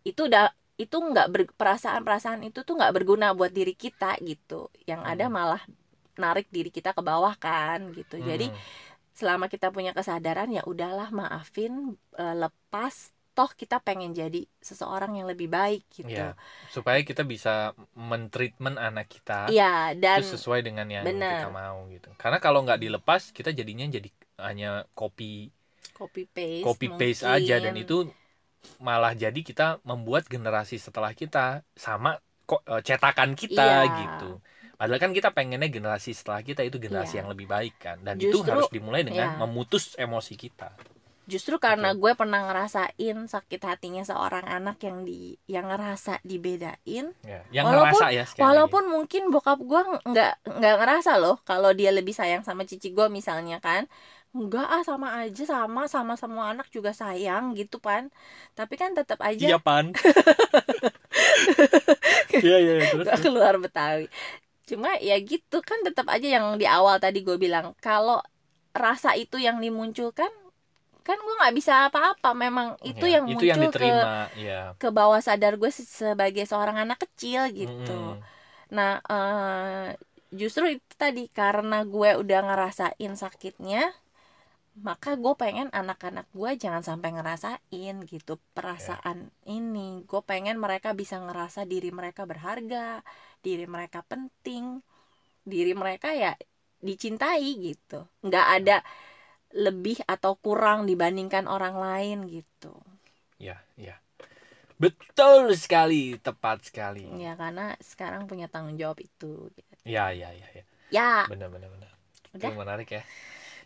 itu 0.02 0.26
udah 0.26 0.50
itu 0.82 0.98
nggak 0.98 1.54
perasaan-perasaan 1.54 2.42
itu 2.50 2.66
tuh 2.66 2.74
nggak 2.74 2.98
berguna 2.98 3.38
buat 3.38 3.54
diri 3.54 3.78
kita 3.78 4.18
gitu, 4.26 4.74
yang 4.90 5.06
ada 5.06 5.30
Hmm. 5.30 5.38
malah 5.38 5.62
narik 6.18 6.50
diri 6.50 6.74
kita 6.74 6.98
ke 6.98 7.02
bawah 7.06 7.38
kan 7.38 7.94
gitu, 7.94 8.18
jadi 8.18 8.50
Hmm. 8.50 8.58
selama 9.14 9.46
kita 9.54 9.70
punya 9.70 9.94
kesadaran 9.94 10.50
ya 10.50 10.66
udahlah 10.66 11.14
maafin, 11.14 11.94
eh, 12.18 12.36
lepas 12.36 13.14
toh 13.32 13.48
kita 13.48 13.80
pengen 13.80 14.12
jadi 14.12 14.44
seseorang 14.60 15.16
yang 15.16 15.26
lebih 15.26 15.48
baik 15.48 15.88
gitu. 15.90 16.12
Iya, 16.12 16.36
supaya 16.68 17.00
kita 17.00 17.24
bisa 17.24 17.72
mentreatment 17.96 18.76
anak 18.76 19.08
kita 19.08 19.48
Iya, 19.48 19.96
dan 19.96 20.20
itu 20.20 20.36
sesuai 20.36 20.60
dengan 20.62 20.84
yang 20.86 21.08
benar. 21.08 21.48
kita 21.48 21.50
mau 21.50 21.88
gitu. 21.88 22.12
Karena 22.20 22.38
kalau 22.38 22.60
nggak 22.62 22.80
dilepas, 22.80 23.32
kita 23.32 23.56
jadinya 23.56 23.88
jadi 23.88 24.10
hanya 24.44 24.84
copy 24.92 25.48
copy 25.96 26.26
paste 26.26 26.66
copy 26.66 26.88
paste 26.92 27.24
aja 27.24 27.62
dan 27.62 27.78
itu 27.78 28.10
malah 28.78 29.14
jadi 29.14 29.38
kita 29.38 29.80
membuat 29.82 30.26
generasi 30.26 30.78
setelah 30.78 31.14
kita 31.14 31.62
sama 31.74 32.18
kok 32.44 32.62
eh, 32.68 32.82
cetakan 32.82 33.34
kita 33.34 33.86
Iya. 33.86 33.96
gitu. 33.96 34.30
Padahal 34.76 34.98
kan 34.98 35.14
kita 35.14 35.30
pengennya 35.30 35.70
generasi 35.70 36.10
setelah 36.12 36.42
kita 36.42 36.66
itu 36.66 36.82
generasi 36.82 37.16
Iya. 37.16 37.20
yang 37.22 37.30
lebih 37.30 37.46
baik 37.46 37.76
kan. 37.78 37.98
Dan 38.02 38.18
itu 38.18 38.42
Justru- 38.42 38.50
harus 38.50 38.68
dimulai 38.74 39.06
dengan 39.06 39.30
iya. 39.30 39.38
memutus 39.38 39.94
emosi 39.94 40.34
kita. 40.36 40.74
Justru 41.24 41.58
karena 41.58 41.94
gue 41.94 42.12
pernah 42.12 42.44
ngerasain 42.44 43.18
sakit 43.26 43.62
hatinya 43.62 44.02
seorang 44.02 44.42
anak 44.44 44.82
yang 44.82 45.02
di 45.02 45.38
yang 45.46 45.66
ngerasa 45.66 46.18
dibedain 46.22 47.14
Ya, 47.22 47.46
yang 47.50 47.66
Walaupun- 47.66 48.02
ngerasa 48.02 48.08
ya 48.12 48.24
sekali 48.26 48.40
lagi. 48.40 48.46
walaupun 48.48 48.84
mungkin 48.88 49.24
bokap 49.30 49.60
gue 49.60 49.82
nggak 50.04 50.34
nggak 50.50 50.76
ngerasa 50.78 51.12
loh 51.18 51.38
kalau 51.42 51.72
dia 51.72 51.90
lebih 51.90 52.12
sayang 52.12 52.42
sama 52.42 52.64
cici 52.64 52.90
gue 52.90 53.06
misalnya 53.08 53.58
kan 53.58 53.86
enggak 54.32 54.64
ah 54.66 54.80
sama 54.80 55.20
aja 55.20 55.44
sama 55.44 55.86
sama 55.86 56.16
semua 56.16 56.52
anak 56.52 56.68
juga 56.68 56.90
sayang 56.92 57.52
gitu 57.52 57.78
kan 57.78 58.08
tapi 58.52 58.76
kan 58.76 58.92
tetap 58.92 59.20
aja 59.20 59.44
Iya 59.46 59.60
pan. 59.60 59.92
Iya 62.34 62.58
iya 62.58 62.74
iya, 62.80 62.86
terus. 62.90 63.08
Keluar 63.20 63.56
Betawi 63.58 64.08
cuma 64.64 64.96
ya 64.98 65.20
gitu 65.20 65.60
kan 65.60 65.84
tetap 65.84 66.08
aja 66.08 66.24
yang 66.32 66.56
di 66.56 66.64
awal 66.64 66.96
tadi 66.96 67.20
gue 67.22 67.36
bilang 67.36 67.76
kalau 67.78 68.24
rasa 68.72 69.12
itu 69.14 69.36
yang 69.36 69.60
dimunculkan 69.60 70.32
kan 71.08 71.18
gue 71.26 71.34
nggak 71.40 71.56
bisa 71.60 71.74
apa-apa. 71.88 72.28
Memang 72.44 72.68
itu 72.90 73.04
Ya, 73.04 73.16
yang 73.16 73.26
itu 73.32 73.44
muncul 73.44 73.52
yang 73.52 73.62
ke 73.80 73.86
diterima 73.86 74.30
ya 74.46 74.76
ke 74.82 74.88
bawah 74.98 75.22
sadar 75.28 75.54
gue 75.62 75.72
se- 75.78 75.86
sebagai 76.02 76.44
seorang 76.52 76.78
anak 76.84 76.98
kecil 77.06 77.42
gitu. 77.60 77.92
Mm-mm. 77.92 78.24
nah 78.76 78.92
eh, 79.12 79.88
justru 80.40 80.64
itu 80.76 80.94
tadi 81.04 81.22
karena 81.40 81.76
gue 81.94 82.10
udah 82.22 82.40
ngerasain 82.48 83.14
sakitnya 83.24 83.80
maka 84.88 85.10
gue 85.24 85.34
pengen 85.44 85.68
anak-anak 85.80 86.26
gue 86.38 86.52
jangan 86.64 86.82
sampai 86.90 87.10
ngerasain 87.16 87.96
gitu 88.12 88.34
perasaan 88.56 89.20
ini. 89.58 90.02
Gue 90.10 90.22
pengen 90.32 90.58
mereka 90.66 90.90
bisa 91.02 91.16
ngerasa 91.26 91.62
diri 91.72 91.90
mereka 92.00 92.24
berharga 92.32 93.04
diri 93.46 93.66
mereka 93.76 94.00
penting 94.12 94.64
diri 95.52 95.74
mereka 95.84 96.10
ya 96.24 96.32
dicintai 96.88 97.48
gitu. 97.68 98.00
Nggak 98.26 98.46
ada 98.58 98.76
lebih 99.52 100.00
atau 100.08 100.38
kurang 100.40 100.88
dibandingkan 100.88 101.46
orang 101.48 101.76
lain 101.78 102.18
gitu. 102.28 102.74
Ya 103.38 103.60
ya. 103.76 104.00
Betul 104.82 105.54
sekali 105.54 106.18
tepat 106.18 106.66
sekali. 106.66 107.06
Ya 107.22 107.38
karena 107.38 107.78
sekarang 107.78 108.26
punya 108.26 108.50
tanggung 108.50 108.76
jawab 108.80 108.98
itu 108.98 109.52
gitu. 109.54 109.74
ya 109.86 110.10
ya 110.12 110.34
ya 110.34 110.48
ya. 110.56 110.64
Ya. 110.92 111.12
Benar 111.30 111.54
benar 111.54 111.70
benar. 111.70 111.92
Udah. 112.32 112.48
itu 112.48 112.58
menarik 112.58 112.90
ya. 112.90 113.04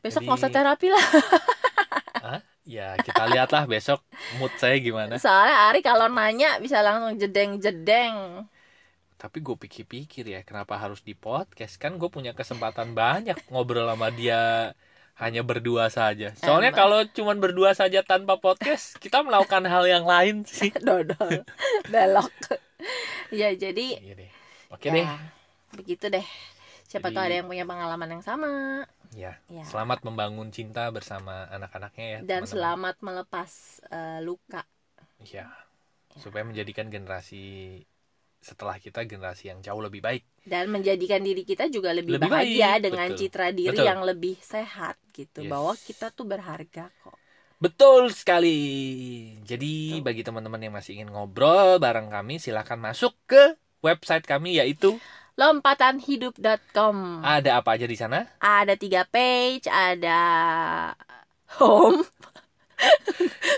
Besok 0.02 0.22
Jadi- 0.22 0.28
nggak 0.28 0.40
usah 0.42 0.52
terapi 0.52 0.88
lah. 0.92 1.06
Hah? 2.26 2.42
ya 2.66 2.98
kita 2.98 3.30
lihatlah 3.30 3.70
besok 3.70 4.02
mood 4.42 4.50
saya 4.58 4.82
gimana. 4.82 5.22
Soalnya 5.22 5.70
Ari 5.70 5.86
kalau 5.86 6.10
nanya 6.10 6.58
bisa 6.58 6.82
langsung 6.82 7.14
jedeng 7.22 7.62
jedeng 7.62 8.50
tapi 9.16 9.40
gue 9.40 9.56
pikir-pikir 9.56 10.28
ya 10.28 10.46
kenapa 10.46 10.76
harus 10.78 11.02
di 11.02 11.16
podcast? 11.16 11.80
Kan 11.80 11.96
gue 11.96 12.12
punya 12.12 12.36
kesempatan 12.36 12.94
banyak 12.94 13.48
ngobrol 13.50 13.88
sama 13.88 14.12
dia 14.12 14.76
hanya 15.16 15.42
berdua 15.48 15.88
saja. 15.88 16.36
Soalnya 16.36 16.76
Emang. 16.76 16.80
kalau 16.80 17.00
cuman 17.08 17.38
berdua 17.40 17.72
saja 17.72 18.04
tanpa 18.04 18.36
podcast 18.36 19.00
kita 19.00 19.24
melakukan 19.24 19.64
hal 19.64 19.88
yang 19.88 20.04
lain 20.04 20.44
sih. 20.44 20.72
Dodol. 20.86 21.48
Belok. 21.88 22.32
Ya 23.32 23.56
jadi 23.56 24.00
iya 24.00 24.14
deh. 24.16 24.32
Oke 24.70 24.92
ya, 24.92 24.94
deh. 25.00 25.08
begitu 25.76 26.12
deh. 26.12 26.26
Siapa 26.86 27.10
Jadi- 27.10 27.16
tahu 27.16 27.24
ada 27.26 27.36
yang 27.40 27.48
punya 27.48 27.66
pengalaman 27.66 28.10
yang 28.20 28.24
sama. 28.24 28.52
Ya 29.16 29.40
ya. 29.48 29.64
selamat 29.64 30.04
membangun 30.04 30.52
cinta 30.52 30.92
bersama 30.92 31.48
anak-anaknya 31.48 32.06
ya 32.06 32.20
dan 32.20 32.44
teman-teman. 32.44 32.52
selamat 32.52 32.96
melepas 33.00 33.52
eh, 33.88 34.20
luka. 34.20 34.68
Ya 35.24 35.48
supaya 36.20 36.44
menjadikan 36.48 36.92
generasi 36.92 37.84
setelah 38.46 38.78
kita 38.78 39.02
generasi 39.04 39.50
yang 39.50 39.66
jauh 39.66 39.82
lebih 39.82 40.06
baik 40.06 40.22
dan 40.46 40.70
menjadikan 40.70 41.26
diri 41.26 41.42
kita 41.42 41.66
juga 41.74 41.90
lebih, 41.90 42.22
Lebih 42.22 42.30
bahagia 42.30 42.78
baik, 42.78 42.84
dengan 42.86 43.08
betul. 43.10 43.20
citra 43.26 43.48
diri 43.50 43.74
Betul. 43.74 43.90
yang 43.90 44.02
lebih 44.06 44.36
sehat 44.38 44.96
gitu 45.18 45.42
Yes. 45.42 45.50
bahwa 45.50 45.74
kita 45.74 46.14
tuh 46.14 46.30
berharga 46.30 46.94
kok 47.02 47.18
Betul 47.56 48.12
sekali. 48.12 48.60
Jadi 49.42 49.98
Betul. 49.98 50.06
bagi 50.06 50.22
teman-teman 50.28 50.60
yang 50.60 50.76
masih 50.76 51.00
ingin 51.00 51.10
ngobrol 51.10 51.80
bareng 51.80 52.12
kami 52.12 52.36
silahkan 52.38 52.76
masuk 52.78 53.16
ke 53.26 53.56
website 53.80 54.28
kami 54.28 54.60
yaitu 54.60 55.00
lompatanhidup.com 55.36 57.24
ada 57.24 57.58
apa 57.58 57.80
aja 57.80 57.88
di 57.88 57.96
sana? 57.96 58.28
ada 58.38 58.76
tiga 58.76 59.08
page 59.08 59.66
ada 59.72 60.20
home 61.58 62.04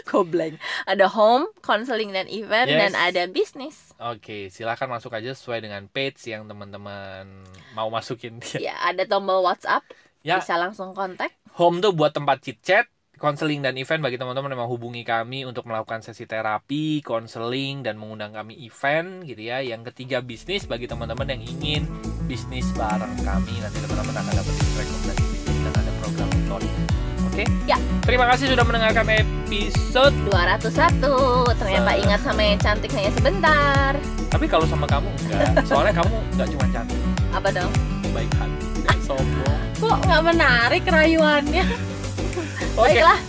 Gobleng. 0.06 0.56
Ada 0.86 1.12
home, 1.12 1.52
counseling 1.60 2.12
dan 2.12 2.28
event 2.28 2.68
Yes. 2.68 2.80
dan 2.80 2.92
ada 2.94 3.24
bisnis. 3.28 3.92
Oke, 3.98 4.48
silahkan 4.48 4.88
masuk 4.88 5.12
aja 5.12 5.34
sesuai 5.34 5.60
dengan 5.60 5.86
page 5.88 6.22
yang 6.28 6.46
teman-teman 6.46 7.28
mau 7.74 7.90
masukin. 7.90 8.40
Ya, 8.58 8.78
ada 8.80 9.04
tombol 9.04 9.44
WhatsApp, 9.44 9.84
ya, 10.22 10.40
bisa 10.40 10.56
langsung 10.56 10.94
kontak. 10.94 11.34
home 11.54 11.82
tuh 11.82 11.92
buat 11.92 12.14
tempat 12.14 12.40
chit 12.40 12.62
chat, 12.62 12.86
konseling 13.18 13.60
dan 13.60 13.74
event 13.76 14.00
bagi 14.00 14.16
teman-teman 14.16 14.54
yang 14.54 14.62
mau 14.62 14.70
hubungi 14.70 15.02
kami 15.02 15.42
untuk 15.44 15.66
melakukan 15.66 16.06
sesi 16.06 16.24
terapi, 16.24 17.02
konseling 17.02 17.82
dan 17.82 17.98
mengundang 17.98 18.32
kami 18.32 18.54
event 18.62 19.26
gitu 19.26 19.42
ya. 19.42 19.60
Yang 19.60 19.92
ketiga 19.94 20.22
bisnis 20.22 20.64
bagi 20.64 20.86
teman-teman 20.86 21.34
yang 21.34 21.42
ingin 21.42 21.84
bisnis 22.30 22.70
bareng 22.78 23.18
kami 23.26 23.58
nanti 23.58 23.82
teman-teman 23.82 24.14
akan 24.16 24.34
dapat 24.36 24.54
rekomendasi 24.78 25.24
bisnis 25.34 25.58
dan 25.66 25.74
ada 25.76 25.92
program 26.00 26.30
mentoring. 26.30 26.76
Oke? 27.38 27.46
Ya. 27.70 27.78
Terima 28.02 28.26
kasih 28.34 28.50
sudah 28.50 28.66
mendengarkan 28.66 29.06
episode. 29.14 30.10
201. 30.26 31.54
Ternyata 31.54 31.92
Se- 31.94 32.02
ingat 32.02 32.20
sama 32.26 32.42
yang 32.42 32.58
cantik 32.58 32.90
hanya 32.98 33.12
sebentar. 33.14 33.94
Tapi 34.34 34.46
kalau 34.50 34.66
sama 34.66 34.90
kamu 34.90 35.06
enggak, 35.22 35.62
soalnya 35.70 35.94
kamu 35.94 36.18
enggak 36.34 36.48
cuma 36.50 36.66
cantik, 36.74 36.98
Apa 37.30 37.50
dong? 37.54 37.70
baik 38.10 38.32
hati 38.34 38.66
dan 38.82 38.98
sombong. 39.06 39.60
Kok 39.78 39.98
nggak 40.02 40.22
menarik 40.26 40.84
rayuannya? 40.90 41.66
Oke. 42.74 42.98
Baiklah. 42.98 43.20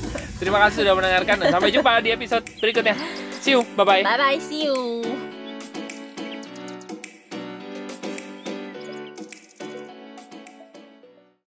Terima 0.40 0.58
kasih 0.64 0.76
sudah 0.88 0.94
mendengarkan 0.96 1.36
dan 1.44 1.48
sampai 1.52 1.68
jumpa 1.68 2.00
di 2.00 2.08
episode 2.08 2.48
berikutnya. 2.56 2.96
See 3.44 3.52
you. 3.52 3.60
Bye 3.76 3.84
bye. 3.84 4.00
Bye 4.00 4.16
bye, 4.16 4.38
see 4.40 4.64
you. 4.64 5.04